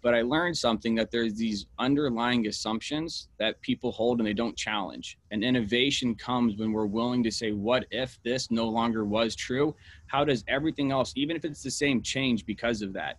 But 0.00 0.14
I 0.14 0.22
learned 0.22 0.56
something 0.56 0.94
that 0.94 1.10
there's 1.10 1.34
these 1.34 1.66
underlying 1.78 2.46
assumptions 2.46 3.28
that 3.38 3.60
people 3.62 3.90
hold 3.90 4.20
and 4.20 4.26
they 4.26 4.32
don't 4.32 4.56
challenge. 4.56 5.18
And 5.30 5.42
innovation 5.42 6.14
comes 6.14 6.56
when 6.56 6.72
we're 6.72 6.86
willing 6.86 7.22
to 7.24 7.30
say, 7.30 7.52
what 7.52 7.84
if 7.90 8.18
this 8.22 8.50
no 8.50 8.68
longer 8.68 9.04
was 9.04 9.34
true? 9.34 9.74
How 10.06 10.24
does 10.24 10.44
everything 10.46 10.92
else, 10.92 11.12
even 11.16 11.36
if 11.36 11.44
it's 11.44 11.62
the 11.62 11.70
same, 11.70 12.00
change 12.02 12.46
because 12.46 12.80
of 12.80 12.92
that? 12.92 13.18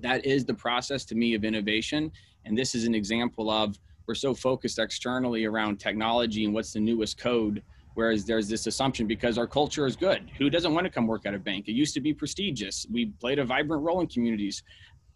That 0.00 0.24
is 0.24 0.44
the 0.44 0.54
process 0.54 1.04
to 1.06 1.14
me 1.14 1.34
of 1.34 1.44
innovation. 1.44 2.10
And 2.44 2.56
this 2.56 2.74
is 2.74 2.84
an 2.84 2.94
example 2.94 3.50
of 3.50 3.78
we're 4.06 4.14
so 4.14 4.34
focused 4.34 4.78
externally 4.78 5.44
around 5.44 5.78
technology 5.78 6.44
and 6.44 6.54
what's 6.54 6.72
the 6.72 6.80
newest 6.80 7.18
code 7.18 7.62
whereas 7.94 8.26
there's 8.26 8.48
this 8.48 8.66
assumption 8.66 9.06
because 9.06 9.38
our 9.38 9.46
culture 9.46 9.86
is 9.86 9.96
good 9.96 10.30
who 10.38 10.48
doesn't 10.48 10.74
want 10.74 10.84
to 10.84 10.90
come 10.90 11.06
work 11.06 11.26
at 11.26 11.34
a 11.34 11.38
bank 11.38 11.66
it 11.66 11.72
used 11.72 11.94
to 11.94 12.00
be 12.00 12.12
prestigious 12.12 12.86
we 12.90 13.06
played 13.20 13.38
a 13.38 13.44
vibrant 13.44 13.82
role 13.82 14.00
in 14.00 14.06
communities 14.06 14.62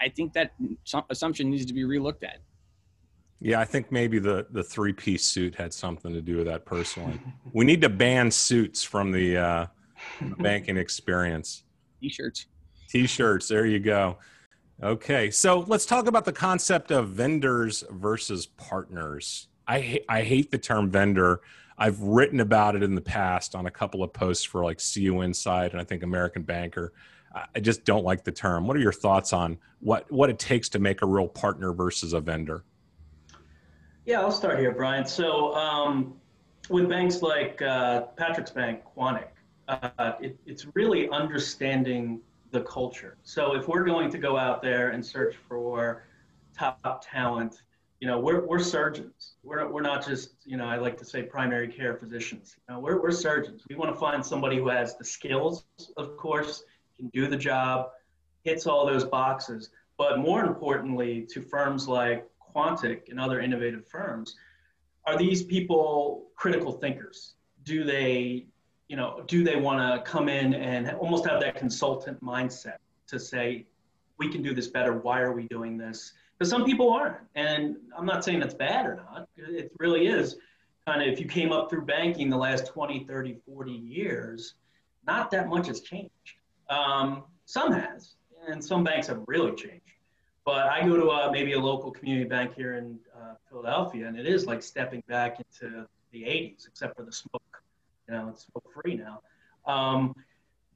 i 0.00 0.08
think 0.08 0.32
that 0.32 0.52
assumption 1.10 1.50
needs 1.50 1.66
to 1.66 1.74
be 1.74 1.82
relooked 1.82 2.24
at 2.24 2.38
yeah 3.40 3.60
i 3.60 3.64
think 3.64 3.90
maybe 3.90 4.18
the 4.18 4.46
the 4.50 4.62
three 4.62 4.92
piece 4.92 5.24
suit 5.24 5.54
had 5.54 5.72
something 5.72 6.12
to 6.12 6.20
do 6.22 6.36
with 6.36 6.46
that 6.46 6.64
personally 6.64 7.20
we 7.52 7.64
need 7.64 7.80
to 7.80 7.88
ban 7.88 8.30
suits 8.30 8.82
from 8.82 9.10
the 9.10 9.36
uh, 9.36 9.66
banking 10.38 10.76
experience 10.76 11.64
t-shirts 12.00 12.46
t-shirts 12.88 13.48
there 13.48 13.66
you 13.66 13.78
go 13.78 14.16
Okay, 14.82 15.30
so 15.30 15.60
let's 15.68 15.84
talk 15.84 16.06
about 16.06 16.24
the 16.24 16.32
concept 16.32 16.90
of 16.90 17.10
vendors 17.10 17.84
versus 17.90 18.46
partners. 18.46 19.48
I 19.68 20.00
I 20.08 20.22
hate 20.22 20.50
the 20.50 20.56
term 20.56 20.90
vendor. 20.90 21.42
I've 21.76 22.00
written 22.00 22.40
about 22.40 22.76
it 22.76 22.82
in 22.82 22.94
the 22.94 23.02
past 23.02 23.54
on 23.54 23.66
a 23.66 23.70
couple 23.70 24.02
of 24.02 24.14
posts 24.14 24.42
for 24.44 24.64
like 24.64 24.80
CU 24.80 25.22
Insight 25.22 25.72
and 25.72 25.80
I 25.82 25.84
think 25.84 26.02
American 26.02 26.44
Banker. 26.44 26.94
I 27.32 27.60
just 27.60 27.84
don't 27.84 28.04
like 28.04 28.24
the 28.24 28.32
term. 28.32 28.66
What 28.66 28.76
are 28.76 28.80
your 28.80 28.92
thoughts 28.92 29.32
on 29.32 29.58
what 29.80 30.10
what 30.10 30.30
it 30.30 30.38
takes 30.38 30.68
to 30.70 30.78
make 30.78 31.02
a 31.02 31.06
real 31.06 31.28
partner 31.28 31.72
versus 31.72 32.12
a 32.12 32.20
vendor? 32.20 32.64
Yeah, 34.04 34.20
I'll 34.20 34.32
start 34.32 34.58
here, 34.58 34.72
Brian. 34.72 35.06
So 35.06 35.54
um, 35.54 36.14
with 36.68 36.88
banks 36.88 37.22
like 37.22 37.62
uh, 37.62 38.02
Patrick's 38.16 38.50
Bank, 38.50 38.80
Quontic, 38.96 39.28
uh, 39.68 40.12
it, 40.20 40.38
it's 40.46 40.66
really 40.74 41.08
understanding 41.10 42.20
the 42.50 42.62
culture. 42.62 43.16
So 43.22 43.54
if 43.54 43.68
we're 43.68 43.84
going 43.84 44.10
to 44.10 44.18
go 44.18 44.36
out 44.36 44.62
there 44.62 44.90
and 44.90 45.04
search 45.04 45.36
for 45.48 46.04
top 46.56 47.04
talent, 47.08 47.62
you 48.00 48.08
know, 48.08 48.18
we're, 48.18 48.44
we're 48.44 48.58
surgeons. 48.58 49.34
We're, 49.44 49.70
we're 49.70 49.82
not 49.82 50.04
just, 50.04 50.30
you 50.44 50.56
know, 50.56 50.64
I 50.64 50.76
like 50.76 50.96
to 50.98 51.04
say 51.04 51.22
primary 51.22 51.68
care 51.68 51.94
physicians. 51.94 52.56
You 52.68 52.74
know, 52.74 52.80
we're, 52.80 53.00
we're 53.00 53.12
surgeons. 53.12 53.62
We 53.68 53.76
want 53.76 53.94
to 53.94 54.00
find 54.00 54.24
somebody 54.24 54.56
who 54.56 54.68
has 54.68 54.96
the 54.96 55.04
skills, 55.04 55.66
of 55.96 56.16
course, 56.16 56.64
can 57.00 57.08
do 57.08 57.26
the 57.26 57.36
job, 57.36 57.90
hits 58.44 58.66
all 58.66 58.86
those 58.86 59.04
boxes. 59.04 59.70
But 59.98 60.18
more 60.18 60.44
importantly, 60.44 61.26
to 61.30 61.42
firms 61.42 61.88
like 61.88 62.26
Quontic 62.54 63.08
and 63.10 63.20
other 63.20 63.40
innovative 63.40 63.86
firms, 63.88 64.36
are 65.06 65.16
these 65.16 65.42
people 65.42 66.30
critical 66.36 66.72
thinkers? 66.72 67.34
Do 67.64 67.84
they, 67.84 68.46
you 68.88 68.96
know, 68.96 69.22
do 69.26 69.42
they 69.44 69.56
want 69.56 69.80
to 69.80 70.10
come 70.10 70.28
in 70.28 70.54
and 70.54 70.90
almost 70.92 71.26
have 71.26 71.40
that 71.40 71.56
consultant 71.56 72.22
mindset 72.22 72.76
to 73.08 73.18
say, 73.18 73.66
we 74.18 74.28
can 74.28 74.42
do 74.42 74.54
this 74.54 74.68
better. 74.68 74.92
Why 74.92 75.20
are 75.20 75.32
we 75.32 75.44
doing 75.48 75.76
this? 75.76 76.12
Because 76.38 76.50
some 76.50 76.64
people 76.64 76.90
aren't. 76.90 77.16
And 77.34 77.76
I'm 77.96 78.06
not 78.06 78.24
saying 78.24 78.40
that's 78.40 78.54
bad 78.54 78.86
or 78.86 78.96
not. 78.96 79.28
It 79.36 79.72
really 79.78 80.06
is 80.06 80.36
kind 80.86 81.02
of, 81.02 81.08
if 81.08 81.20
you 81.20 81.26
came 81.26 81.52
up 81.52 81.70
through 81.70 81.86
banking 81.86 82.30
the 82.30 82.36
last 82.36 82.66
20, 82.66 83.04
30, 83.04 83.36
40 83.46 83.72
years, 83.72 84.54
not 85.06 85.30
that 85.30 85.48
much 85.48 85.66
has 85.66 85.80
changed. 85.80 86.36
Um, 86.70 87.24
some 87.44 87.72
has, 87.72 88.14
and 88.48 88.64
some 88.64 88.84
banks 88.84 89.08
have 89.08 89.22
really 89.26 89.50
changed. 89.50 89.82
But 90.44 90.68
I 90.68 90.86
go 90.86 90.96
to 90.96 91.10
a, 91.10 91.30
maybe 91.30 91.52
a 91.52 91.58
local 91.58 91.90
community 91.90 92.28
bank 92.28 92.54
here 92.54 92.76
in 92.76 92.98
uh, 93.14 93.34
Philadelphia, 93.48 94.06
and 94.06 94.18
it 94.18 94.26
is 94.26 94.46
like 94.46 94.62
stepping 94.62 95.02
back 95.06 95.38
into 95.38 95.86
the 96.12 96.22
80s, 96.22 96.66
except 96.66 96.96
for 96.96 97.02
the 97.02 97.12
smoke. 97.12 97.42
You 98.08 98.14
know, 98.14 98.28
it's 98.30 98.46
smoke 98.46 98.64
free 98.72 98.96
now. 98.96 99.20
Um, 99.66 100.14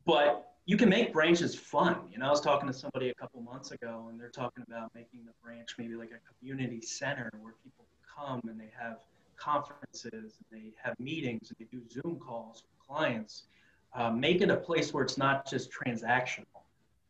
but 0.05 0.53
you 0.67 0.77
can 0.77 0.89
make 0.89 1.13
branches 1.13 1.55
fun. 1.55 1.97
You 2.11 2.19
know, 2.19 2.27
I 2.27 2.31
was 2.31 2.41
talking 2.41 2.67
to 2.69 2.75
somebody 2.75 3.11
a 3.11 3.15
couple 3.15 3.41
months 3.41 3.71
ago, 3.71 4.07
and 4.11 4.21
they're 4.21 4.29
talking 4.29 4.65
about 4.69 4.95
making 4.95 5.21
the 5.25 5.33
branch 5.43 5.75
maybe 5.79 5.95
like 5.95 6.11
a 6.11 6.21
community 6.39 6.81
center 6.81 7.31
where 7.41 7.55
people 7.63 7.85
come 8.17 8.41
and 8.49 8.59
they 8.59 8.71
have 8.79 8.99
conferences, 9.37 10.13
and 10.13 10.33
they 10.51 10.73
have 10.83 10.99
meetings, 11.01 11.51
and 11.51 11.57
they 11.59 11.77
do 11.77 11.83
Zoom 11.91 12.19
calls 12.19 12.63
with 12.63 12.87
clients. 12.87 13.45
Uh, 13.95 14.11
make 14.11 14.41
it 14.41 14.51
a 14.51 14.57
place 14.57 14.93
where 14.93 15.05
it's 15.05 15.17
not 15.17 15.49
just 15.49 15.71
transactional. 15.71 16.45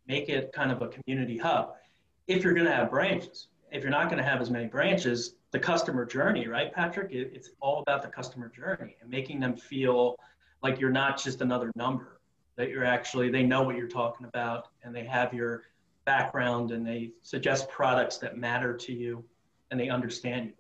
Make 0.07 0.29
it 0.29 0.53
kind 0.53 0.71
of 0.71 0.83
a 0.83 0.89
community 0.89 1.39
hub 1.39 1.75
if 2.27 2.43
you're 2.43 2.55
going 2.55 2.67
to 2.67 2.73
have 2.73 2.91
branches. 2.91 3.49
If 3.73 3.83
you're 3.83 3.91
not 3.91 4.09
going 4.09 4.23
to 4.23 4.29
have 4.29 4.41
as 4.41 4.51
many 4.51 4.67
branches, 4.67 5.35
the 5.51 5.59
customer 5.59 6.05
journey, 6.05 6.47
right, 6.47 6.73
Patrick? 6.73 7.13
It, 7.13 7.33
it's 7.35 7.51
all 7.61 7.81
about 7.81 8.03
the 8.03 8.09
customer 8.09 8.49
journey 8.49 8.97
and 9.01 9.11
making 9.11 9.41
them 9.41 9.57
feel 9.57 10.17
like 10.63 10.79
you're 10.79 10.91
not 10.91 11.23
just 11.23 11.41
another 11.41 11.73
number, 11.75 12.21
that 12.57 12.69
you're 12.69 12.85
actually, 12.85 13.31
they 13.31 13.43
know 13.43 13.63
what 13.63 13.77
you're 13.77 13.89
talking 13.89 14.27
about 14.27 14.69
and 14.83 14.95
they 14.95 15.05
have 15.05 15.35
your 15.35 15.65
background 16.05 16.71
and 16.71 16.87
they 16.87 17.11
suggest 17.23 17.69
products 17.69 18.19
that 18.19 18.37
matter 18.37 18.77
to 18.77 18.93
you 18.93 19.25
and 19.71 19.81
they 19.81 19.89
understand 19.89 20.47
you. 20.47 20.53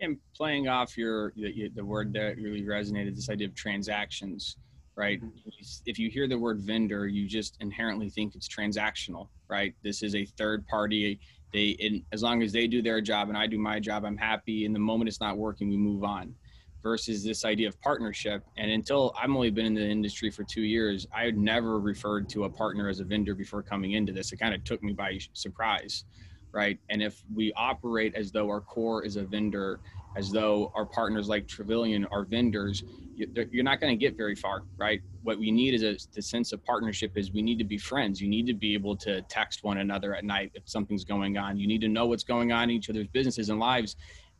And 0.00 0.18
playing 0.34 0.68
off 0.68 0.96
your, 0.96 1.32
the, 1.36 1.70
the 1.74 1.84
word 1.84 2.12
that 2.12 2.36
really 2.36 2.62
resonated, 2.62 3.16
this 3.16 3.28
idea 3.28 3.48
of 3.48 3.54
transactions 3.54 4.56
right? 4.98 5.22
Mm-hmm. 5.22 5.48
If 5.86 5.98
you 5.98 6.10
hear 6.10 6.26
the 6.26 6.36
word 6.36 6.60
vendor, 6.60 7.06
you 7.06 7.26
just 7.26 7.56
inherently 7.60 8.10
think 8.10 8.34
it's 8.34 8.48
transactional, 8.48 9.28
right? 9.48 9.72
This 9.84 10.02
is 10.02 10.16
a 10.16 10.24
third 10.24 10.66
party. 10.66 11.20
They, 11.52 11.68
in, 11.78 12.04
as 12.12 12.22
long 12.22 12.42
as 12.42 12.52
they 12.52 12.66
do 12.66 12.82
their 12.82 13.00
job 13.00 13.28
and 13.28 13.38
I 13.38 13.46
do 13.46 13.58
my 13.58 13.78
job, 13.78 14.04
I'm 14.04 14.16
happy. 14.16 14.66
And 14.66 14.74
the 14.74 14.80
moment 14.80 15.08
it's 15.08 15.20
not 15.20 15.38
working, 15.38 15.70
we 15.70 15.76
move 15.76 16.02
on. 16.02 16.34
Versus 16.82 17.24
this 17.24 17.44
idea 17.44 17.68
of 17.68 17.80
partnership. 17.80 18.44
And 18.56 18.70
until 18.70 19.14
I've 19.20 19.30
only 19.30 19.50
been 19.50 19.66
in 19.66 19.74
the 19.74 19.88
industry 19.88 20.30
for 20.30 20.44
two 20.44 20.62
years, 20.62 21.06
I 21.14 21.24
had 21.24 21.36
never 21.36 21.78
referred 21.80 22.28
to 22.30 22.44
a 22.44 22.50
partner 22.50 22.88
as 22.88 23.00
a 23.00 23.04
vendor 23.04 23.34
before 23.34 23.62
coming 23.62 23.92
into 23.92 24.12
this. 24.12 24.32
It 24.32 24.36
kind 24.36 24.54
of 24.54 24.64
took 24.64 24.82
me 24.82 24.92
by 24.92 25.18
surprise, 25.32 26.04
right? 26.52 26.78
And 26.88 27.02
if 27.02 27.22
we 27.34 27.52
operate 27.56 28.14
as 28.14 28.32
though 28.32 28.48
our 28.48 28.60
core 28.60 29.04
is 29.04 29.16
a 29.16 29.24
vendor, 29.24 29.80
as 30.16 30.30
though 30.30 30.72
our 30.74 30.86
partners 30.86 31.28
like 31.28 31.46
Travillian 31.46 32.06
are 32.10 32.24
vendors, 32.24 32.84
you're 33.16 33.64
not 33.64 33.80
going 33.80 33.96
to 33.96 33.96
get 33.96 34.16
very 34.16 34.34
far, 34.34 34.62
right? 34.76 35.00
What 35.22 35.38
we 35.38 35.50
need 35.50 35.74
is 35.74 35.82
a 35.82 35.96
the 36.14 36.22
sense 36.22 36.52
of 36.52 36.64
partnership 36.64 37.16
is 37.16 37.32
we 37.32 37.42
need 37.42 37.58
to 37.58 37.64
be 37.64 37.78
friends. 37.78 38.20
You 38.20 38.28
need 38.28 38.46
to 38.46 38.54
be 38.54 38.74
able 38.74 38.96
to 38.98 39.22
text 39.22 39.64
one 39.64 39.78
another 39.78 40.14
at 40.14 40.24
night 40.24 40.52
if 40.54 40.62
something's 40.66 41.04
going 41.04 41.36
on. 41.36 41.58
You 41.58 41.66
need 41.66 41.80
to 41.82 41.88
know 41.88 42.06
what's 42.06 42.24
going 42.24 42.52
on 42.52 42.64
in 42.64 42.70
each 42.70 42.90
other's 42.90 43.08
businesses 43.08 43.48
and 43.50 43.58
lives. 43.58 43.96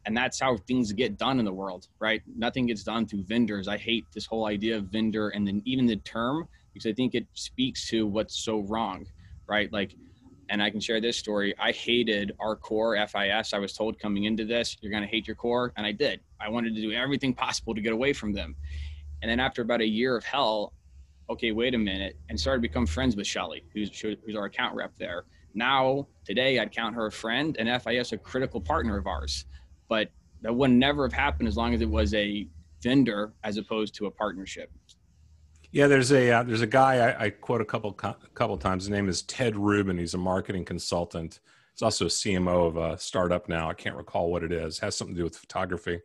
And 0.07 0.17
that's 0.17 0.41
how 0.41 0.57
things 0.57 0.93
get 0.93 1.19
done 1.19 1.38
in 1.38 1.45
the 1.45 1.53
world, 1.53 1.88
right? 1.99 2.23
Nothing 2.37 2.67
gets 2.67 2.83
done 2.83 3.07
through 3.07 3.25
vendors. 3.25 3.69
I 3.69 3.77
hate 3.77 4.07
this 4.15 4.27
whole 4.27 4.47
idea 4.47 4.77
of 4.79 4.85
vendor 4.85 5.29
and 5.31 5.47
then 5.47 5.61
even 5.65 5.87
the 5.87 5.97
term 5.97 6.49
because 6.73 6.87
I 6.87 6.93
think 6.95 7.15
it 7.15 7.27
speaks 7.35 7.88
to 7.88 8.07
what's 8.07 8.43
so 8.43 8.61
wrong, 8.61 9.07
right? 9.47 9.71
Like 9.73 9.95
and 10.50 10.62
I 10.62 10.71
can 10.71 10.81
share 10.81 11.00
this 11.00 11.17
story. 11.17 11.55
I 11.59 11.73
hated 11.73 12.33
our 12.40 12.57
core 12.57 12.97
FIS. 13.07 13.52
I 13.52 13.59
was 13.59 13.73
told 13.73 13.99
coming 13.99 14.25
into 14.25 14.45
this, 14.45 14.76
you're 14.81 14.90
going 14.90 15.02
to 15.02 15.09
hate 15.09 15.26
your 15.26 15.37
core. 15.37 15.73
And 15.76 15.87
I 15.87 15.93
did. 15.93 16.21
I 16.40 16.49
wanted 16.49 16.75
to 16.75 16.81
do 16.81 16.93
everything 16.93 17.35
possible 17.35 17.75
to 17.75 17.81
get 17.81 17.93
away 17.93 18.12
from 18.12 18.33
them. 18.33 18.57
And 19.23 19.31
then 19.31 19.40
after 19.40 19.62
about 19.62 19.81
a 19.81 19.87
year 19.87 20.17
of 20.17 20.25
hell, 20.25 20.73
okay, 21.31 21.52
wait 21.52 21.75
a 21.75 21.78
minute, 21.78 22.17
and 22.28 22.38
started 22.38 22.62
to 22.62 22.69
become 22.69 22.87
friends 22.87 23.17
with 23.17 23.26
Shelly, 23.26 23.64
who's, 23.75 23.99
who's 24.00 24.37
our 24.37 24.47
account 24.47 24.75
rep 24.75 24.97
there. 24.97 25.25
Now, 25.55 26.07
today, 26.25 26.59
I'd 26.59 26.73
count 26.73 26.95
her 26.95 27.07
a 27.07 27.12
friend 27.12 27.57
and 27.59 27.83
FIS 27.83 28.12
a 28.12 28.19
critical 28.19 28.61
partner 28.61 28.97
of 28.97 29.07
ours. 29.07 29.45
But 29.88 30.11
that 30.43 30.55
would 30.55 30.71
never 30.71 31.05
have 31.05 31.12
happened 31.12 31.49
as 31.49 31.57
long 31.57 31.75
as 31.75 31.81
it 31.81 31.88
was 31.88 32.14
a 32.14 32.47
vendor 32.81 33.33
as 33.43 33.57
opposed 33.57 33.95
to 33.97 34.07
a 34.07 34.11
partnership. 34.11 34.71
Yeah, 35.71 35.87
there's 35.87 36.13
a 36.13 36.31
uh, 36.31 36.43
there's 36.45 36.63
a 36.63 36.67
guy 36.67 37.11
I, 37.11 37.25
I 37.27 37.31
quote 37.31 37.61
a 37.61 37.65
couple 37.65 37.91
a 38.03 38.15
couple 38.35 38.57
times. 38.57 38.85
His 38.85 38.91
name 38.91 39.09
is 39.09 39.23
Ted 39.23 39.55
Rubin. 39.55 39.99
He's 39.99 40.15
a 40.15 40.19
marketing 40.19 40.65
consultant. 40.65 41.41
He's 41.75 41.83
also 41.83 42.07
a 42.07 42.09
CMO 42.09 42.69
of 42.69 42.77
a 42.79 42.99
startup 42.99 43.51
now. 43.51 43.69
I 43.69 43.75
can't 43.75 43.95
recall 43.95 44.31
what 44.31 44.43
it 44.43 44.51
is. 44.51 44.79
It 44.79 44.85
has 44.85 44.97
something 44.97 45.15
to 45.15 45.21
do 45.21 45.25
with 45.25 45.37
photography. 45.37 46.01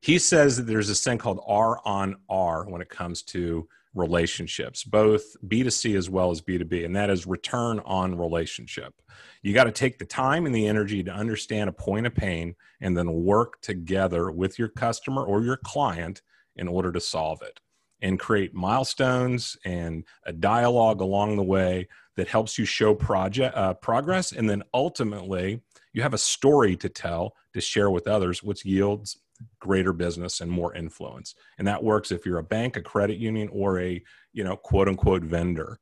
He 0.00 0.18
says 0.18 0.56
that 0.56 0.62
there's 0.62 0.86
this 0.86 1.02
thing 1.02 1.18
called 1.18 1.40
R 1.46 1.80
on 1.84 2.16
R 2.28 2.64
when 2.68 2.80
it 2.80 2.88
comes 2.88 3.22
to 3.24 3.68
relationships, 3.94 4.84
both 4.84 5.24
B2C 5.44 5.96
as 5.96 6.08
well 6.08 6.30
as 6.30 6.40
B2B, 6.40 6.84
and 6.84 6.94
that 6.94 7.10
is 7.10 7.26
return 7.26 7.80
on 7.80 8.16
relationship. 8.16 8.94
You 9.42 9.52
got 9.52 9.64
to 9.64 9.72
take 9.72 9.98
the 9.98 10.04
time 10.04 10.46
and 10.46 10.54
the 10.54 10.68
energy 10.68 11.02
to 11.02 11.12
understand 11.12 11.68
a 11.68 11.72
point 11.72 12.06
of 12.06 12.14
pain 12.14 12.54
and 12.80 12.96
then 12.96 13.24
work 13.24 13.60
together 13.60 14.30
with 14.30 14.56
your 14.56 14.68
customer 14.68 15.24
or 15.24 15.42
your 15.42 15.56
client 15.56 16.22
in 16.54 16.68
order 16.68 16.92
to 16.92 17.00
solve 17.00 17.42
it 17.42 17.58
and 18.02 18.18
create 18.18 18.54
milestones 18.54 19.56
and 19.64 20.04
a 20.24 20.32
dialogue 20.32 21.00
along 21.00 21.36
the 21.36 21.42
way 21.42 21.88
that 22.16 22.28
helps 22.28 22.58
you 22.58 22.64
show 22.64 22.94
project 22.94 23.56
uh, 23.56 23.74
progress. 23.74 24.32
And 24.32 24.48
then 24.48 24.62
ultimately 24.74 25.60
you 25.92 26.02
have 26.02 26.14
a 26.14 26.18
story 26.18 26.76
to 26.76 26.88
tell 26.88 27.34
to 27.54 27.60
share 27.60 27.90
with 27.90 28.06
others 28.06 28.42
which 28.42 28.64
yields 28.64 29.18
greater 29.58 29.92
business 29.92 30.40
and 30.40 30.50
more 30.50 30.74
influence. 30.74 31.34
And 31.58 31.66
that 31.66 31.82
works 31.82 32.12
if 32.12 32.26
you're 32.26 32.38
a 32.38 32.42
bank 32.42 32.76
a 32.76 32.82
credit 32.82 33.18
union 33.18 33.48
or 33.52 33.80
a 33.80 34.02
you 34.32 34.44
know 34.44 34.56
quote 34.56 34.88
unquote 34.88 35.22
vendor. 35.22 35.78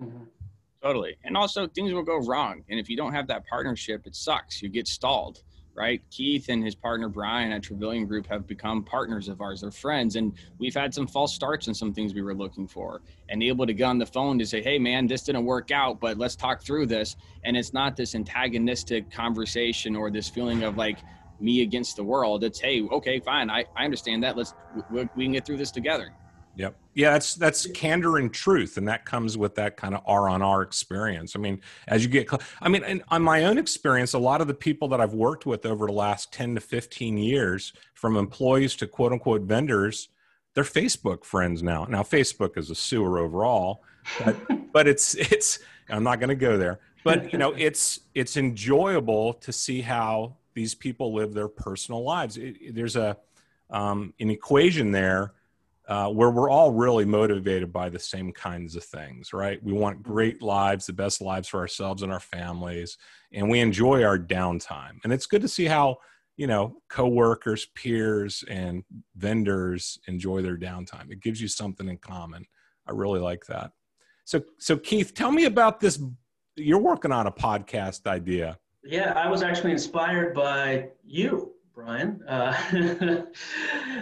Mm-hmm. 0.00 0.24
totally. 0.82 1.16
And 1.24 1.36
also 1.36 1.66
things 1.66 1.92
will 1.92 2.02
go 2.02 2.18
wrong. 2.18 2.62
And 2.68 2.78
if 2.78 2.88
you 2.88 2.96
don't 2.96 3.12
have 3.12 3.26
that 3.28 3.46
partnership 3.46 4.06
it 4.06 4.14
sucks. 4.14 4.62
You 4.62 4.68
get 4.68 4.86
stalled 4.86 5.42
right? 5.76 6.02
Keith 6.10 6.48
and 6.48 6.64
his 6.64 6.74
partner 6.74 7.08
Brian 7.08 7.52
at 7.52 7.62
Travillian 7.62 8.08
Group 8.08 8.26
have 8.28 8.46
become 8.46 8.82
partners 8.82 9.28
of 9.28 9.40
ours. 9.40 9.60
They're 9.60 9.70
friends, 9.70 10.16
and 10.16 10.32
we've 10.58 10.74
had 10.74 10.94
some 10.94 11.06
false 11.06 11.34
starts 11.34 11.68
in 11.68 11.74
some 11.74 11.92
things 11.92 12.14
we 12.14 12.22
were 12.22 12.34
looking 12.34 12.66
for, 12.66 13.02
and 13.28 13.42
able 13.42 13.66
to 13.66 13.74
get 13.74 13.84
on 13.84 13.98
the 13.98 14.06
phone 14.06 14.38
to 14.38 14.46
say, 14.46 14.62
"Hey, 14.62 14.78
man, 14.78 15.06
this 15.06 15.22
didn't 15.22 15.44
work 15.44 15.70
out, 15.70 16.00
but 16.00 16.18
let's 16.18 16.36
talk 16.36 16.62
through 16.62 16.86
this." 16.86 17.16
And 17.44 17.56
it's 17.56 17.72
not 17.72 17.96
this 17.96 18.14
antagonistic 18.14 19.10
conversation 19.10 19.94
or 19.94 20.10
this 20.10 20.28
feeling 20.28 20.62
of 20.62 20.76
like 20.76 20.98
me 21.38 21.62
against 21.62 21.96
the 21.96 22.04
world. 22.04 22.42
It's, 22.42 22.58
"Hey, 22.58 22.82
okay, 22.82 23.20
fine, 23.20 23.50
I, 23.50 23.66
I 23.76 23.84
understand 23.84 24.22
that. 24.22 24.36
Let's 24.36 24.54
we, 24.90 25.08
we 25.14 25.24
can 25.24 25.32
get 25.32 25.44
through 25.44 25.58
this 25.58 25.70
together." 25.70 26.12
Yep. 26.56 26.74
Yeah, 26.94 27.10
that's 27.12 27.34
that's 27.34 27.66
candor 27.72 28.16
and 28.16 28.32
truth, 28.32 28.78
and 28.78 28.88
that 28.88 29.04
comes 29.04 29.36
with 29.36 29.54
that 29.56 29.76
kind 29.76 29.94
of 29.94 30.00
R 30.06 30.30
on 30.30 30.40
R 30.40 30.62
experience. 30.62 31.36
I 31.36 31.38
mean, 31.38 31.60
as 31.86 32.02
you 32.02 32.08
get, 32.08 32.28
I 32.62 32.70
mean, 32.70 32.82
and 32.84 33.02
on 33.08 33.22
my 33.22 33.44
own 33.44 33.58
experience, 33.58 34.14
a 34.14 34.18
lot 34.18 34.40
of 34.40 34.46
the 34.46 34.54
people 34.54 34.88
that 34.88 35.00
I've 35.00 35.12
worked 35.12 35.44
with 35.44 35.66
over 35.66 35.86
the 35.86 35.92
last 35.92 36.32
ten 36.32 36.54
to 36.54 36.60
fifteen 36.60 37.18
years, 37.18 37.74
from 37.92 38.16
employees 38.16 38.74
to 38.76 38.86
quote 38.86 39.12
unquote 39.12 39.42
vendors, 39.42 40.08
they're 40.54 40.64
Facebook 40.64 41.24
friends 41.24 41.62
now. 41.62 41.84
Now, 41.84 42.02
Facebook 42.02 42.56
is 42.56 42.70
a 42.70 42.74
sewer 42.74 43.18
overall, 43.18 43.82
but 44.24 44.36
but 44.72 44.88
it's 44.88 45.14
it's. 45.14 45.58
I'm 45.88 46.02
not 46.02 46.18
going 46.18 46.30
to 46.30 46.34
go 46.34 46.56
there, 46.56 46.80
but 47.04 47.32
you 47.32 47.38
know, 47.38 47.52
it's 47.52 48.00
it's 48.14 48.38
enjoyable 48.38 49.34
to 49.34 49.52
see 49.52 49.82
how 49.82 50.36
these 50.54 50.74
people 50.74 51.14
live 51.14 51.34
their 51.34 51.46
personal 51.48 52.02
lives. 52.02 52.38
It, 52.38 52.74
there's 52.74 52.96
a 52.96 53.18
um, 53.68 54.14
an 54.18 54.30
equation 54.30 54.90
there 54.90 55.34
uh, 55.88 56.08
where 56.08 56.30
we're 56.30 56.50
all 56.50 56.72
really 56.72 57.04
motivated 57.04 57.72
by 57.72 57.88
the 57.88 57.98
same 57.98 58.32
kinds 58.32 58.74
of 58.76 58.84
things, 58.84 59.32
right? 59.32 59.62
We 59.62 59.72
want 59.72 60.02
mm-hmm. 60.02 60.12
great 60.12 60.42
lives, 60.42 60.86
the 60.86 60.92
best 60.92 61.20
lives 61.20 61.48
for 61.48 61.60
ourselves 61.60 62.02
and 62.02 62.12
our 62.12 62.20
families, 62.20 62.98
and 63.32 63.48
we 63.48 63.60
enjoy 63.60 64.02
our 64.02 64.18
downtime. 64.18 64.98
And 65.04 65.12
it's 65.12 65.26
good 65.26 65.42
to 65.42 65.48
see 65.48 65.66
how 65.66 65.98
you 66.36 66.46
know, 66.46 66.76
coworkers, 66.90 67.66
peers, 67.74 68.44
and 68.48 68.84
vendors 69.16 69.98
enjoy 70.06 70.42
their 70.42 70.56
downtime. 70.56 71.10
It 71.10 71.22
gives 71.22 71.40
you 71.40 71.48
something 71.48 71.88
in 71.88 71.96
common. 71.98 72.44
I 72.86 72.92
really 72.92 73.20
like 73.20 73.46
that. 73.46 73.72
So, 74.24 74.42
so 74.58 74.76
Keith, 74.76 75.14
tell 75.14 75.32
me 75.32 75.46
about 75.46 75.80
this. 75.80 75.98
You're 76.56 76.78
working 76.78 77.12
on 77.12 77.26
a 77.26 77.32
podcast 77.32 78.06
idea. 78.06 78.58
Yeah, 78.84 79.12
I 79.14 79.28
was 79.28 79.42
actually 79.42 79.72
inspired 79.72 80.34
by 80.34 80.90
you, 81.04 81.52
Brian. 81.76 82.22
Uh, 82.26 82.56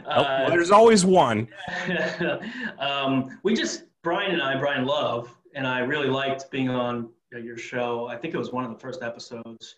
oh, 0.07 0.23
well, 0.23 0.49
there's 0.49 0.71
always 0.71 1.05
one. 1.05 1.49
um, 2.79 3.37
we 3.43 3.53
just 3.53 3.83
Brian 4.05 4.31
and 4.31 4.41
I, 4.41 4.57
Brian 4.57 4.87
Love, 4.87 5.35
and 5.57 5.67
I 5.67 5.81
really 5.81 6.07
liked 6.07 6.49
being 6.53 6.71
on 6.71 7.11
your 7.33 7.59
show. 7.59 8.07
I 8.07 8.17
think 8.17 8.33
it 8.33 8.39
was 8.39 8.53
one 8.53 8.65
of 8.65 8.71
the 8.71 8.79
first 8.79 9.03
episodes, 9.03 9.75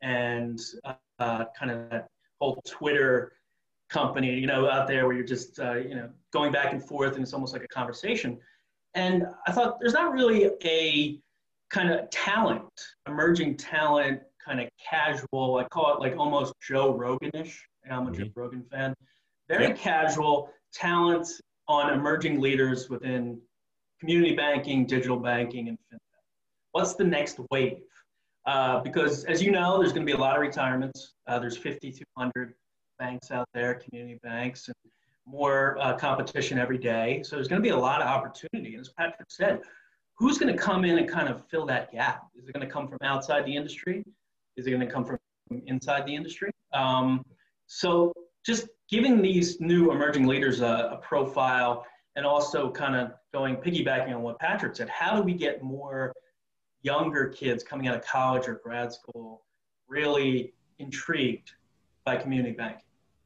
and 0.00 0.58
uh, 1.18 1.44
kind 1.58 1.70
of 1.70 1.90
that 1.90 2.08
whole 2.40 2.62
Twitter 2.66 3.32
company, 3.90 4.34
you 4.34 4.46
know, 4.46 4.70
out 4.70 4.88
there 4.88 5.06
where 5.06 5.14
you're 5.14 5.22
just, 5.22 5.60
uh, 5.60 5.74
you 5.74 5.94
know, 5.94 6.08
going 6.32 6.50
back 6.50 6.72
and 6.72 6.82
forth, 6.82 7.12
and 7.14 7.22
it's 7.22 7.34
almost 7.34 7.52
like 7.52 7.62
a 7.62 7.68
conversation. 7.68 8.38
And 8.94 9.26
I 9.46 9.52
thought 9.52 9.78
there's 9.80 9.92
not 9.92 10.14
really 10.14 10.50
a 10.64 11.20
kind 11.68 11.90
of 11.90 12.08
talent, 12.08 12.72
emerging 13.06 13.58
talent, 13.58 14.22
kind 14.46 14.60
of 14.60 14.68
casual. 14.90 15.56
I 15.56 15.64
call 15.64 15.94
it 15.94 16.00
like 16.00 16.16
almost 16.18 16.54
Joe 16.60 16.94
Roganish. 16.94 17.56
I'm 17.90 18.06
a 18.06 18.10
mm-hmm. 18.10 18.22
Joe 18.22 18.30
Rogan 18.34 18.64
fan. 18.70 18.94
Very 19.48 19.74
casual 19.74 20.50
talent 20.72 21.28
on 21.68 21.92
emerging 21.92 22.40
leaders 22.40 22.88
within 22.88 23.40
community 24.00 24.34
banking, 24.34 24.86
digital 24.86 25.18
banking, 25.18 25.68
and 25.68 25.78
fintech. 25.78 25.98
What's 26.72 26.94
the 26.94 27.04
next 27.04 27.38
wave? 27.50 27.78
Uh, 28.46 28.80
because 28.80 29.24
as 29.24 29.42
you 29.42 29.50
know, 29.50 29.78
there's 29.78 29.92
going 29.92 30.06
to 30.06 30.10
be 30.10 30.16
a 30.16 30.20
lot 30.20 30.36
of 30.36 30.42
retirements. 30.42 31.14
Uh, 31.26 31.38
there's 31.38 31.56
5,200 31.56 32.54
banks 32.98 33.30
out 33.30 33.48
there, 33.54 33.74
community 33.74 34.18
banks, 34.22 34.68
and 34.68 34.76
more 35.26 35.78
uh, 35.80 35.96
competition 35.96 36.58
every 36.58 36.78
day. 36.78 37.22
So 37.24 37.36
there's 37.36 37.48
going 37.48 37.62
to 37.62 37.66
be 37.66 37.72
a 37.72 37.78
lot 37.78 38.02
of 38.02 38.08
opportunity. 38.08 38.74
And 38.74 38.80
as 38.80 38.90
Patrick 38.90 39.30
said, 39.30 39.60
who's 40.16 40.38
going 40.38 40.54
to 40.54 40.58
come 40.58 40.84
in 40.84 40.98
and 40.98 41.08
kind 41.08 41.28
of 41.28 41.46
fill 41.48 41.66
that 41.66 41.92
gap? 41.92 42.26
Is 42.36 42.48
it 42.48 42.52
going 42.52 42.66
to 42.66 42.72
come 42.72 42.88
from 42.88 42.98
outside 43.02 43.46
the 43.46 43.56
industry? 43.56 44.04
Is 44.56 44.66
it 44.66 44.70
going 44.70 44.86
to 44.86 44.92
come 44.92 45.04
from 45.04 45.18
inside 45.66 46.06
the 46.06 46.14
industry? 46.14 46.50
Um, 46.72 47.24
so 47.66 48.12
just 48.44 48.68
giving 48.88 49.22
these 49.22 49.60
new 49.60 49.90
emerging 49.90 50.26
leaders 50.26 50.60
a, 50.60 50.90
a 50.92 51.00
profile 51.02 51.84
and 52.16 52.24
also 52.24 52.70
kind 52.70 52.94
of 52.94 53.12
going 53.32 53.56
piggybacking 53.56 54.14
on 54.14 54.22
what 54.22 54.38
Patrick 54.38 54.76
said, 54.76 54.88
how 54.88 55.16
do 55.16 55.22
we 55.22 55.34
get 55.34 55.62
more 55.62 56.12
younger 56.82 57.28
kids 57.28 57.64
coming 57.64 57.88
out 57.88 57.96
of 57.96 58.04
college 58.04 58.46
or 58.46 58.60
grad 58.62 58.92
school 58.92 59.44
really 59.88 60.54
intrigued 60.78 61.52
by 62.04 62.16
community 62.16 62.54
banking? 62.54 62.84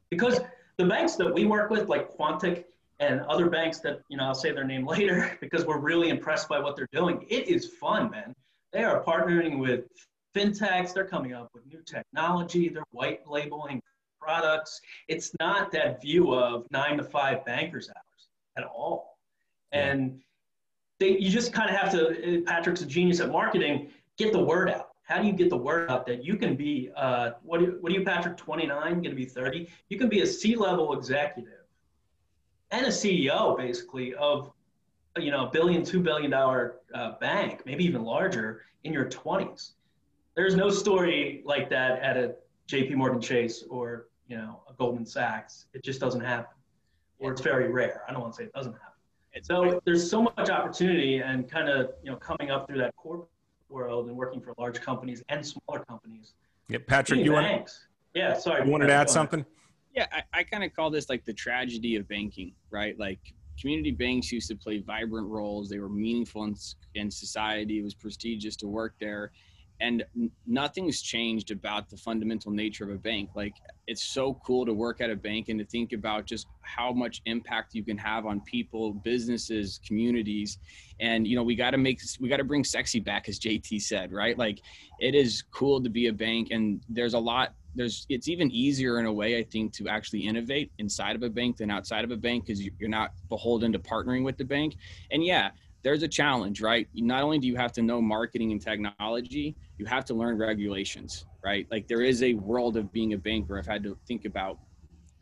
Because 0.09 0.39
the 0.77 0.85
banks 0.85 1.15
that 1.17 1.31
we 1.31 1.45
work 1.45 1.69
with, 1.69 1.87
like 1.87 2.09
Quontic 2.15 2.63
and 2.99 3.21
other 3.21 3.49
banks 3.49 3.79
that, 3.79 4.01
you 4.09 4.17
know, 4.17 4.23
I'll 4.23 4.35
say 4.35 4.51
their 4.51 4.63
name 4.63 4.85
later 4.87 5.37
because 5.41 5.65
we're 5.65 5.79
really 5.79 6.09
impressed 6.09 6.49
by 6.49 6.59
what 6.59 6.75
they're 6.75 6.89
doing. 6.91 7.25
It 7.29 7.47
is 7.47 7.67
fun, 7.79 8.09
man. 8.09 8.33
They 8.71 8.83
are 8.83 9.03
partnering 9.03 9.59
with 9.59 9.85
fintechs, 10.35 10.93
they're 10.93 11.05
coming 11.05 11.33
up 11.33 11.49
with 11.53 11.65
new 11.65 11.81
technology, 11.85 12.69
they're 12.69 12.83
white 12.91 13.27
labeling 13.27 13.81
products. 14.19 14.81
It's 15.07 15.31
not 15.39 15.71
that 15.71 16.01
view 16.01 16.33
of 16.33 16.65
nine 16.71 16.97
to 16.97 17.03
five 17.03 17.45
bankers 17.45 17.89
hours 17.89 18.27
at 18.57 18.63
all. 18.65 19.17
And 19.71 20.19
they, 20.99 21.17
you 21.17 21.29
just 21.29 21.53
kind 21.53 21.69
of 21.69 21.75
have 21.75 21.91
to, 21.91 22.43
Patrick's 22.45 22.81
a 22.81 22.85
genius 22.85 23.19
at 23.19 23.29
marketing, 23.31 23.89
get 24.17 24.33
the 24.33 24.43
word 24.43 24.69
out. 24.69 24.89
How 25.03 25.19
do 25.19 25.25
you 25.25 25.33
get 25.33 25.49
the 25.49 25.57
word 25.57 25.89
out 25.89 26.05
that 26.05 26.23
you 26.23 26.35
can 26.35 26.55
be, 26.55 26.91
uh, 26.95 27.31
what, 27.41 27.59
do, 27.59 27.77
what 27.81 27.91
are 27.91 27.95
you, 27.95 28.05
Patrick, 28.05 28.37
29, 28.37 28.93
going 28.93 29.03
to 29.03 29.15
be 29.15 29.25
30? 29.25 29.67
You 29.89 29.97
can 29.97 30.09
be 30.09 30.21
a 30.21 30.27
C 30.27 30.55
level 30.55 30.95
executive 30.95 31.65
and 32.69 32.85
a 32.85 32.89
CEO, 32.89 33.57
basically, 33.57 34.13
of 34.15 34.51
you 35.17 35.31
know, 35.31 35.47
a 35.47 35.49
billion, 35.49 35.83
two 35.83 35.99
billion 35.99 36.29
dollar 36.29 36.75
uh, 36.93 37.13
bank, 37.19 37.63
maybe 37.65 37.83
even 37.83 38.03
larger 38.03 38.61
in 38.83 38.93
your 38.93 39.05
20s. 39.05 39.71
There's 40.35 40.55
no 40.55 40.69
story 40.69 41.41
like 41.45 41.69
that 41.69 42.01
at 42.01 42.17
a 42.17 42.35
JP 42.69 42.95
Morgan 42.95 43.21
Chase 43.21 43.63
or, 43.69 44.07
you 44.27 44.37
know, 44.37 44.61
a 44.69 44.73
Goldman 44.73 45.05
Sachs. 45.05 45.65
It 45.73 45.83
just 45.83 45.99
doesn't 45.99 46.21
happen. 46.21 46.55
Or 47.17 47.31
it's 47.31 47.41
very 47.41 47.69
rare. 47.69 48.03
I 48.07 48.13
don't 48.13 48.21
want 48.21 48.33
to 48.33 48.37
say 48.37 48.43
it 48.45 48.53
doesn't 48.53 48.73
happen. 48.73 49.43
So 49.43 49.79
there's 49.85 50.09
so 50.09 50.23
much 50.23 50.49
opportunity 50.49 51.19
and 51.19 51.49
kind 51.49 51.69
of, 51.69 51.91
you 52.03 52.11
know, 52.11 52.17
coming 52.17 52.51
up 52.51 52.67
through 52.67 52.79
that 52.79 52.95
corporate 52.95 53.29
world 53.69 54.07
and 54.07 54.17
working 54.17 54.41
for 54.41 54.53
large 54.57 54.81
companies 54.81 55.23
and 55.29 55.45
smaller 55.45 55.83
companies. 55.85 56.33
Yeah, 56.67 56.79
Patrick, 56.85 57.23
you 57.23 57.33
want 57.33 57.69
Yeah, 58.13 58.37
sorry. 58.37 58.65
You 58.65 58.71
wanted 58.71 58.87
to 58.87 58.93
add 58.93 59.09
something? 59.09 59.45
Yeah, 59.95 60.07
I, 60.11 60.23
I 60.33 60.43
kind 60.43 60.63
of 60.63 60.73
call 60.73 60.89
this 60.89 61.09
like 61.09 61.25
the 61.25 61.33
tragedy 61.33 61.95
of 61.95 62.07
banking, 62.07 62.53
right? 62.69 62.97
Like 62.99 63.19
community 63.59 63.91
banks 63.91 64.31
used 64.31 64.47
to 64.49 64.55
play 64.55 64.79
vibrant 64.79 65.27
roles. 65.27 65.69
They 65.69 65.79
were 65.79 65.89
meaningful 65.89 66.43
in, 66.45 66.55
in 66.95 67.11
society. 67.11 67.79
It 67.79 67.83
was 67.83 67.93
prestigious 67.93 68.55
to 68.57 68.67
work 68.67 68.95
there 68.99 69.31
and 69.81 70.03
nothing's 70.45 71.01
changed 71.01 71.51
about 71.51 71.89
the 71.89 71.97
fundamental 71.97 72.51
nature 72.51 72.83
of 72.83 72.89
a 72.91 72.97
bank. 72.97 73.29
Like 73.35 73.53
it's 73.87 74.03
so 74.03 74.39
cool 74.45 74.65
to 74.65 74.73
work 74.73 75.01
at 75.01 75.09
a 75.09 75.15
bank 75.15 75.49
and 75.49 75.57
to 75.59 75.65
think 75.65 75.93
about 75.93 76.25
just 76.25 76.47
how 76.61 76.91
much 76.91 77.21
impact 77.25 77.73
you 77.73 77.83
can 77.83 77.97
have 77.97 78.25
on 78.25 78.41
people 78.41 78.93
businesses 78.93 79.79
communities. 79.85 80.59
And 80.99 81.25
you 81.25 81.35
know 81.35 81.43
we 81.43 81.55
got 81.55 81.71
to 81.71 81.77
make 81.77 82.01
we 82.19 82.27
got 82.27 82.37
to 82.37 82.43
bring 82.43 82.63
sexy 82.63 82.99
back 82.99 83.29
as 83.29 83.39
jt 83.39 83.81
said 83.81 84.11
right? 84.11 84.37
Like 84.37 84.59
it 84.99 85.15
is 85.15 85.43
cool 85.51 85.81
to 85.81 85.89
be 85.89 86.07
a 86.07 86.13
bank 86.13 86.49
and 86.51 86.81
there's 86.89 87.13
a 87.13 87.19
lot 87.19 87.55
there's 87.75 88.05
it's 88.09 88.27
even 88.27 88.49
easier 88.51 88.99
in 88.99 89.05
a 89.05 89.13
way 89.13 89.37
i 89.37 89.43
think 89.43 89.71
to 89.71 89.87
actually 89.87 90.21
innovate 90.21 90.71
inside 90.79 91.15
of 91.15 91.21
a 91.21 91.29
bank 91.29 91.55
than 91.55 91.69
outside 91.69 92.03
of 92.03 92.09
a 92.09 92.17
bank 92.17 92.43
because 92.45 92.59
you're 92.61 92.89
not 92.89 93.11
beholden 93.29 93.71
to 93.71 93.77
partnering 93.77 94.23
with 94.23 94.37
the 94.37 94.43
bank. 94.43 94.75
And 95.11 95.23
yeah 95.23 95.51
there's 95.83 96.03
a 96.03 96.07
challenge, 96.07 96.61
right? 96.61 96.87
Not 96.93 97.23
only 97.23 97.39
do 97.39 97.47
you 97.47 97.55
have 97.55 97.71
to 97.73 97.81
know 97.81 98.01
marketing 98.01 98.51
and 98.51 98.61
technology, 98.61 99.55
you 99.77 99.85
have 99.85 100.05
to 100.05 100.13
learn 100.13 100.37
regulations, 100.37 101.25
right? 101.43 101.67
Like 101.71 101.87
there 101.87 102.01
is 102.01 102.21
a 102.21 102.33
world 102.33 102.75
of 102.75 102.91
being 102.91 103.13
a 103.13 103.17
banker 103.17 103.57
I've 103.57 103.67
had 103.67 103.83
to 103.83 103.97
think 104.07 104.25
about. 104.25 104.59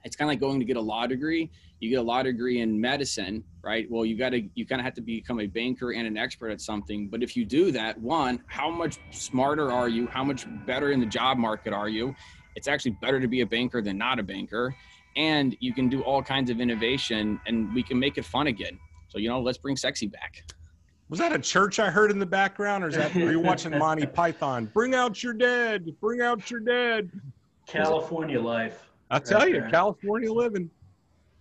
It's 0.04 0.16
kind 0.16 0.30
of 0.30 0.32
like 0.32 0.40
going 0.40 0.60
to 0.60 0.66
get 0.66 0.78
a 0.78 0.82
law 0.82 1.06
degree. 1.06 1.52
You 1.80 1.90
get 1.90 1.98
a 1.98 2.04
law 2.04 2.24
degree 2.24 2.62
in 2.62 2.80
medicine, 2.80 3.44
right? 3.64 3.86
Well, 3.90 4.06
you 4.06 4.18
got 4.18 4.30
to, 4.30 4.42
you 4.56 4.66
kind 4.66 4.80
of 4.80 4.86
have 4.86 4.94
to 4.96 5.02
become 5.02 5.40
a 5.40 5.48
banker 5.48 5.92
and 5.92 6.08
an 6.08 6.18
expert 6.18 6.50
at 6.50 6.62
something. 6.62 7.10
But 7.10 7.22
if 7.22 7.36
you 7.36 7.46
do 7.46 7.72
that, 7.72 8.00
one, 8.00 8.44
how 8.48 8.70
much 8.72 9.00
smarter 9.12 9.72
are 9.72 9.90
you? 9.90 10.08
How 10.08 10.24
much 10.24 10.48
better 10.66 10.92
in 10.92 11.00
the 11.00 11.06
job 11.06 11.38
market 11.38 11.74
are 11.74 11.90
you? 11.90 12.16
It's 12.56 12.68
actually 12.68 12.98
better 13.02 13.20
to 13.20 13.28
be 13.28 13.42
a 13.42 13.46
banker 13.46 13.82
than 13.82 13.98
not 13.98 14.18
a 14.18 14.24
banker. 14.24 14.76
And 15.16 15.56
you 15.60 15.74
can 15.74 15.90
do 15.90 16.02
all 16.02 16.24
kinds 16.24 16.50
of 16.50 16.60
innovation 16.62 17.40
and 17.46 17.74
we 17.76 17.84
can 17.84 18.00
make 18.00 18.18
it 18.18 18.26
fun 18.26 18.48
again 18.48 18.80
so 19.08 19.18
you 19.18 19.30
know, 19.30 19.42
let's 19.42 19.58
bring 19.58 19.76
sexy 19.76 20.08
back. 20.08 20.44
Was 21.10 21.20
that 21.20 21.32
a 21.32 21.40
church 21.40 21.80
I 21.80 21.90
heard 21.90 22.12
in 22.12 22.20
the 22.20 22.26
background, 22.26 22.84
or 22.84 22.90
is 22.90 22.96
that 22.96 23.16
are 23.16 23.32
you 23.32 23.40
watching 23.40 23.72
Monty 23.78 24.06
Python? 24.06 24.70
Bring 24.74 24.94
out 24.94 25.24
your 25.24 25.34
dead. 25.34 25.96
Bring 26.02 26.22
out 26.22 26.52
your 26.52 26.60
dead. 26.60 27.10
California 27.66 28.42
life. 28.42 28.90
I 29.10 29.20
tell 29.20 29.40
right 29.40 29.48
you, 29.48 29.62
there. 29.62 29.70
California 29.70 30.32
living. 30.32 30.70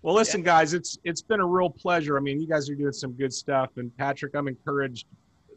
Well, 0.02 0.14
listen, 0.14 0.40
yeah. 0.40 0.46
guys, 0.46 0.72
it's 0.72 0.98
it's 1.02 1.22
been 1.22 1.40
a 1.40 1.46
real 1.46 1.68
pleasure. 1.68 2.16
I 2.16 2.20
mean, 2.20 2.40
you 2.40 2.46
guys 2.46 2.70
are 2.70 2.76
doing 2.76 2.92
some 2.92 3.12
good 3.12 3.32
stuff, 3.32 3.70
and 3.76 3.96
Patrick, 3.96 4.36
I'm 4.36 4.46
encouraged 4.46 5.06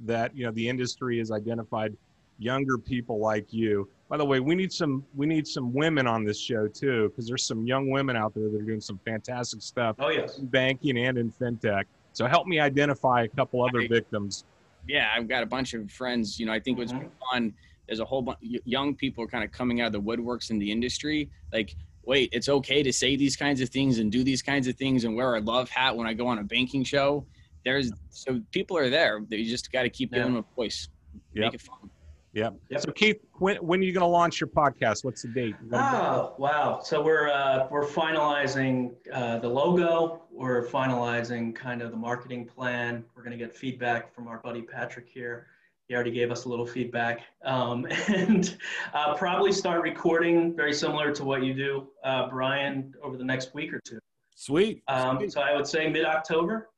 that 0.05 0.35
you 0.35 0.45
know 0.45 0.51
the 0.51 0.67
industry 0.67 1.19
has 1.19 1.31
identified 1.31 1.95
younger 2.39 2.77
people 2.77 3.19
like 3.19 3.53
you. 3.53 3.87
By 4.07 4.17
the 4.17 4.25
way, 4.25 4.39
we 4.39 4.55
need 4.55 4.73
some 4.73 5.05
we 5.15 5.27
need 5.27 5.47
some 5.47 5.71
women 5.71 6.07
on 6.07 6.23
this 6.23 6.39
show 6.39 6.67
too, 6.67 7.09
because 7.09 7.27
there's 7.27 7.45
some 7.45 7.67
young 7.67 7.91
women 7.91 8.15
out 8.15 8.33
there 8.33 8.49
that 8.49 8.57
are 8.59 8.63
doing 8.63 8.81
some 8.81 8.99
fantastic 9.05 9.61
stuff. 9.61 9.97
Oh 9.99 10.09
yes, 10.09 10.39
in 10.39 10.47
banking 10.47 10.97
and 10.97 11.19
in 11.19 11.31
fintech. 11.31 11.83
So 12.19 12.27
help 12.27 12.47
me 12.47 12.59
identify 12.59 13.23
a 13.23 13.29
couple 13.29 13.63
other 13.63 13.79
I, 13.79 13.87
victims. 13.87 14.43
Yeah, 14.89 15.09
I've 15.15 15.29
got 15.29 15.41
a 15.41 15.45
bunch 15.45 15.73
of 15.73 15.89
friends. 15.89 16.37
You 16.37 16.47
know, 16.47 16.51
I 16.51 16.59
think 16.59 16.77
what's 16.77 16.91
mm-hmm. 16.91 17.07
fun. 17.31 17.53
There's 17.87 18.01
a 18.01 18.05
whole 18.05 18.21
bunch 18.21 18.39
young 18.41 18.93
people 18.93 19.23
are 19.23 19.27
kind 19.27 19.41
of 19.41 19.53
coming 19.53 19.79
out 19.79 19.87
of 19.87 19.93
the 19.93 20.01
woodworks 20.01 20.49
in 20.49 20.59
the 20.59 20.69
industry. 20.69 21.29
Like, 21.53 21.77
wait, 22.03 22.27
it's 22.33 22.49
okay 22.49 22.83
to 22.83 22.91
say 22.91 23.15
these 23.15 23.37
kinds 23.37 23.61
of 23.61 23.69
things 23.69 23.99
and 23.99 24.11
do 24.11 24.25
these 24.25 24.41
kinds 24.41 24.67
of 24.67 24.75
things 24.75 25.05
and 25.05 25.15
wear 25.15 25.35
a 25.35 25.39
love 25.39 25.69
hat 25.69 25.95
when 25.95 26.07
I 26.07 26.13
go 26.13 26.27
on 26.27 26.39
a 26.39 26.43
banking 26.43 26.83
show. 26.83 27.25
There's 27.63 27.89
so 28.09 28.41
people 28.51 28.77
are 28.77 28.89
there. 28.89 29.21
You 29.29 29.49
just 29.49 29.71
got 29.71 29.83
to 29.83 29.89
keep 29.89 30.11
giving 30.11 30.33
them 30.33 30.43
a 30.43 30.55
voice. 30.57 30.89
Yep. 31.35 31.41
Make 31.41 31.53
it 31.53 31.61
fun. 31.61 31.89
Yep. 32.33 32.55
yep. 32.69 32.81
So 32.81 32.91
Keith, 32.91 33.17
when, 33.33 33.57
when 33.57 33.79
are 33.79 33.83
you 33.83 33.91
going 33.91 34.03
to 34.03 34.07
launch 34.07 34.39
your 34.39 34.49
podcast? 34.49 35.03
What's 35.03 35.23
the 35.23 35.29
date? 35.29 35.55
Oh, 35.73 36.35
wow. 36.37 36.79
So 36.83 37.01
we're 37.01 37.29
uh, 37.29 37.67
we're 37.71 37.87
finalizing 37.87 38.93
uh, 39.11 39.39
the 39.39 39.47
logo. 39.47 40.21
We're 40.31 40.67
finalizing 40.67 41.55
kind 41.55 41.81
of 41.81 41.91
the 41.91 41.97
marketing 41.97 42.45
plan. 42.45 43.03
We're 43.15 43.23
going 43.23 43.37
to 43.37 43.43
get 43.43 43.55
feedback 43.55 44.13
from 44.13 44.27
our 44.27 44.39
buddy 44.39 44.61
Patrick 44.61 45.07
here. 45.09 45.47
He 45.87 45.95
already 45.95 46.11
gave 46.11 46.29
us 46.29 46.45
a 46.45 46.49
little 46.49 46.67
feedback, 46.67 47.21
um, 47.45 47.87
and 48.07 48.55
uh, 48.93 49.15
probably 49.15 49.51
start 49.51 49.81
recording 49.81 50.55
very 50.55 50.73
similar 50.73 51.11
to 51.11 51.23
what 51.23 51.41
you 51.41 51.55
do, 51.55 51.87
uh, 52.03 52.29
Brian, 52.29 52.93
over 53.01 53.17
the 53.17 53.23
next 53.23 53.55
week 53.55 53.73
or 53.73 53.79
two. 53.83 53.97
Sweet. 54.35 54.83
Um, 54.87 55.17
Sweet. 55.17 55.31
So 55.31 55.41
I 55.41 55.55
would 55.55 55.65
say 55.67 55.89
mid 55.89 56.05
October. 56.05 56.69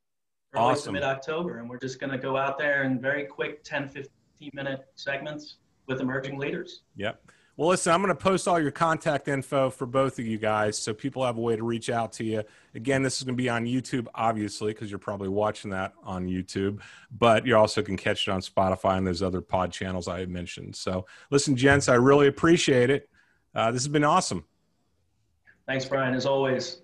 Awesome. 0.54 0.94
Mid 0.94 1.02
October, 1.02 1.58
and 1.58 1.68
we're 1.68 1.78
just 1.78 1.98
going 1.98 2.12
to 2.12 2.18
go 2.18 2.36
out 2.36 2.58
there 2.58 2.82
and 2.82 3.00
very 3.00 3.24
quick 3.24 3.64
10, 3.64 3.88
15 3.88 4.10
minute 4.54 4.86
segments 4.94 5.56
with 5.86 6.00
emerging 6.00 6.38
leaders. 6.38 6.82
Yep. 6.96 7.22
Well, 7.58 7.68
listen, 7.68 7.92
I'm 7.92 8.00
going 8.00 8.08
to 8.16 8.20
post 8.20 8.48
all 8.48 8.58
your 8.58 8.70
contact 8.70 9.28
info 9.28 9.68
for 9.68 9.84
both 9.84 10.18
of 10.18 10.26
you 10.26 10.38
guys 10.38 10.78
so 10.78 10.94
people 10.94 11.24
have 11.24 11.36
a 11.36 11.40
way 11.40 11.54
to 11.54 11.62
reach 11.62 11.90
out 11.90 12.10
to 12.14 12.24
you. 12.24 12.42
Again, 12.74 13.02
this 13.02 13.18
is 13.18 13.24
going 13.24 13.36
to 13.36 13.42
be 13.42 13.50
on 13.50 13.66
YouTube, 13.66 14.06
obviously, 14.14 14.72
because 14.72 14.90
you're 14.90 14.98
probably 14.98 15.28
watching 15.28 15.70
that 15.70 15.92
on 16.02 16.26
YouTube, 16.26 16.80
but 17.18 17.46
you 17.46 17.54
also 17.54 17.82
can 17.82 17.98
catch 17.98 18.26
it 18.26 18.30
on 18.30 18.40
Spotify 18.40 18.96
and 18.96 19.06
those 19.06 19.22
other 19.22 19.42
pod 19.42 19.70
channels 19.70 20.08
I 20.08 20.20
had 20.20 20.30
mentioned. 20.30 20.76
So, 20.76 21.04
listen, 21.30 21.54
gents, 21.54 21.90
I 21.90 21.94
really 21.94 22.26
appreciate 22.26 22.88
it. 22.88 23.10
Uh, 23.54 23.70
this 23.70 23.82
has 23.82 23.88
been 23.88 24.02
awesome. 24.02 24.46
Thanks, 25.66 25.84
Brian, 25.84 26.14
as 26.14 26.24
always. 26.24 26.78